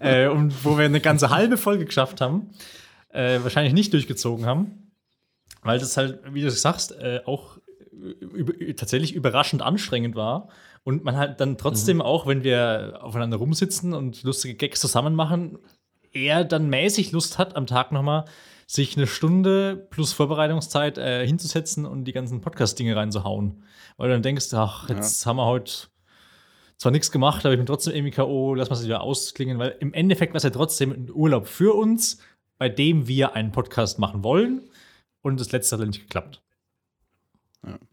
[0.00, 2.50] äh, und wo wir eine ganze halbe Folge geschafft haben,
[3.10, 4.90] äh, wahrscheinlich nicht durchgezogen haben.
[5.62, 7.58] Weil das halt, wie du sagst, äh, auch
[7.92, 10.48] über, tatsächlich überraschend anstrengend war.
[10.82, 15.58] Und man halt dann trotzdem auch, wenn wir aufeinander rumsitzen und lustige Gags zusammen machen,
[16.10, 18.24] eher dann mäßig Lust hat, am Tag nochmal
[18.70, 23.62] sich eine Stunde plus Vorbereitungszeit äh, hinzusetzen und die ganzen Podcast-Dinge reinzuhauen.
[23.96, 25.72] Weil du dann denkst, ach, jetzt haben wir heute
[26.76, 29.74] zwar nichts gemacht, aber ich bin trotzdem irgendwie K.O., lass mal es wieder ausklingen, weil
[29.80, 32.18] im Endeffekt war es ja trotzdem ein Urlaub für uns,
[32.58, 34.68] bei dem wir einen Podcast machen wollen.
[35.22, 36.42] Und das letzte hat nicht geklappt.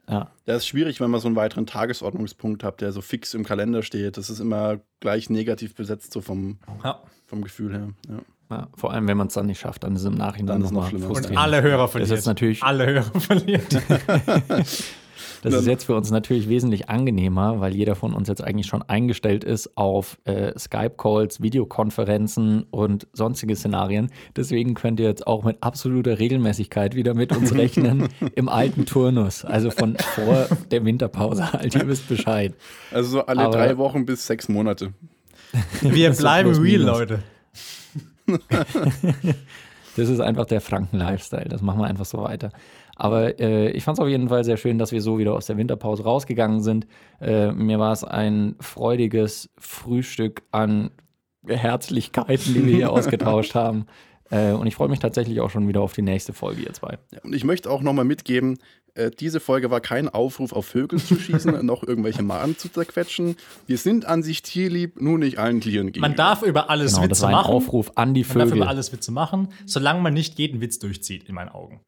[0.10, 0.30] ja.
[0.46, 3.82] Das ist schwierig, wenn man so einen weiteren Tagesordnungspunkt hat, der so fix im Kalender
[3.82, 4.18] steht.
[4.18, 7.02] Das ist immer gleich negativ besetzt, so vom, Ja.
[7.26, 7.90] vom Gefühl her.
[8.10, 8.20] Ja.
[8.52, 10.62] Ja, vor allem, wenn man es dann nicht schafft, dann ist es im Nachhinein Dann
[10.62, 11.08] ist es noch nochmal schlimmer.
[11.08, 11.44] Und frustrierend.
[11.44, 12.12] alle Hörer Das verliert.
[12.12, 13.82] ist jetzt natürlich, alle Hörer verliert.
[15.42, 18.82] das ist jetzt für uns natürlich wesentlich angenehmer, weil jeder von uns jetzt eigentlich schon
[18.84, 24.12] eingestellt ist auf äh, Skype-Calls, Videokonferenzen und sonstige Szenarien.
[24.36, 29.44] Deswegen könnt ihr jetzt auch mit absoluter Regelmäßigkeit wieder mit uns rechnen im alten Turnus,
[29.46, 31.76] also von vor der Winterpause halt.
[31.76, 32.54] Ihr wisst Bescheid.
[32.92, 34.94] Also so alle Aber- drei Wochen bis sechs Monate.
[35.82, 36.86] Wir Das ist bleiben real, minus.
[37.00, 37.24] Leute.
[39.96, 41.48] Das ist einfach der Franken-Lifestyle.
[41.48, 42.52] Das machen wir einfach so weiter.
[42.96, 45.46] Aber äh, ich fand es auf jeden Fall sehr schön, dass wir so wieder aus
[45.46, 46.88] der Winterpause rausgegangen sind.
[47.22, 50.92] Äh, mir war es ein freudiges Frühstück an
[51.48, 53.86] Herzlichkeiten, die wir hier ausgetauscht haben.
[54.32, 56.98] Äh, und ich freue mich tatsächlich auch schon wieder auf die nächste Folge, ihr zwei.
[57.12, 58.58] Ja, und ich möchte auch nochmal mitgeben,
[58.96, 63.36] äh, diese Folge war kein Aufruf auf Vögel zu schießen, noch irgendwelche Mahnen zu zerquetschen.
[63.68, 66.08] Wir sind an sich tierlieb, nur nicht allen Tieren gegenüber.
[66.08, 67.52] Man darf über alles Genau, das Witze war ein machen.
[67.52, 68.58] Aufruf an die Man darf Vögel.
[68.58, 71.82] über alles Witze machen, solange man nicht jeden Witz durchzieht, in meinen Augen.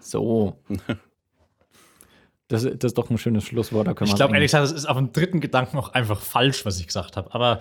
[0.00, 0.56] So.
[2.50, 3.86] Das, das ist doch ein schönes Schlusswort.
[3.86, 6.80] Da Ich glaube, ehrlich gesagt, es ist auf den dritten Gedanken auch einfach falsch, was
[6.80, 7.32] ich gesagt habe.
[7.32, 7.60] Aber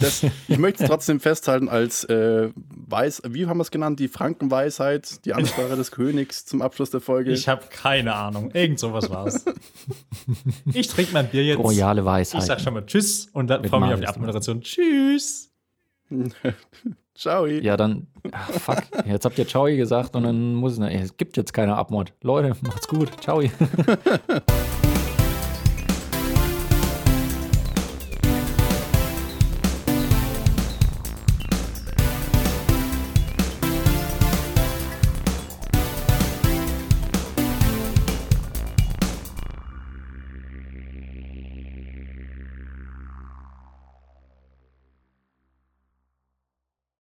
[0.00, 4.00] Das, ich möchte es trotzdem festhalten als äh, Weiß, wie haben wir es genannt?
[4.00, 7.30] Die Frankenweisheit, die Ansprache des Königs zum Abschluss der Folge.
[7.30, 8.50] ich habe keine Ahnung.
[8.50, 9.44] Irgend sowas war es.
[10.72, 11.58] Ich trinke mein Bier jetzt.
[11.60, 12.42] royale Ich Weisheit.
[12.42, 14.06] sag schon mal Tschüss und dann freue mich auf die.
[14.08, 14.60] Abmoderation.
[14.62, 15.50] Tschüss.
[17.14, 17.46] Ciao.
[17.46, 21.36] Ja, dann, ach, fuck, jetzt habt ihr Ciao gesagt und dann muss es, es gibt
[21.36, 22.12] jetzt keine Abmord.
[22.22, 23.08] Leute, macht's gut.
[23.20, 23.42] Ciao.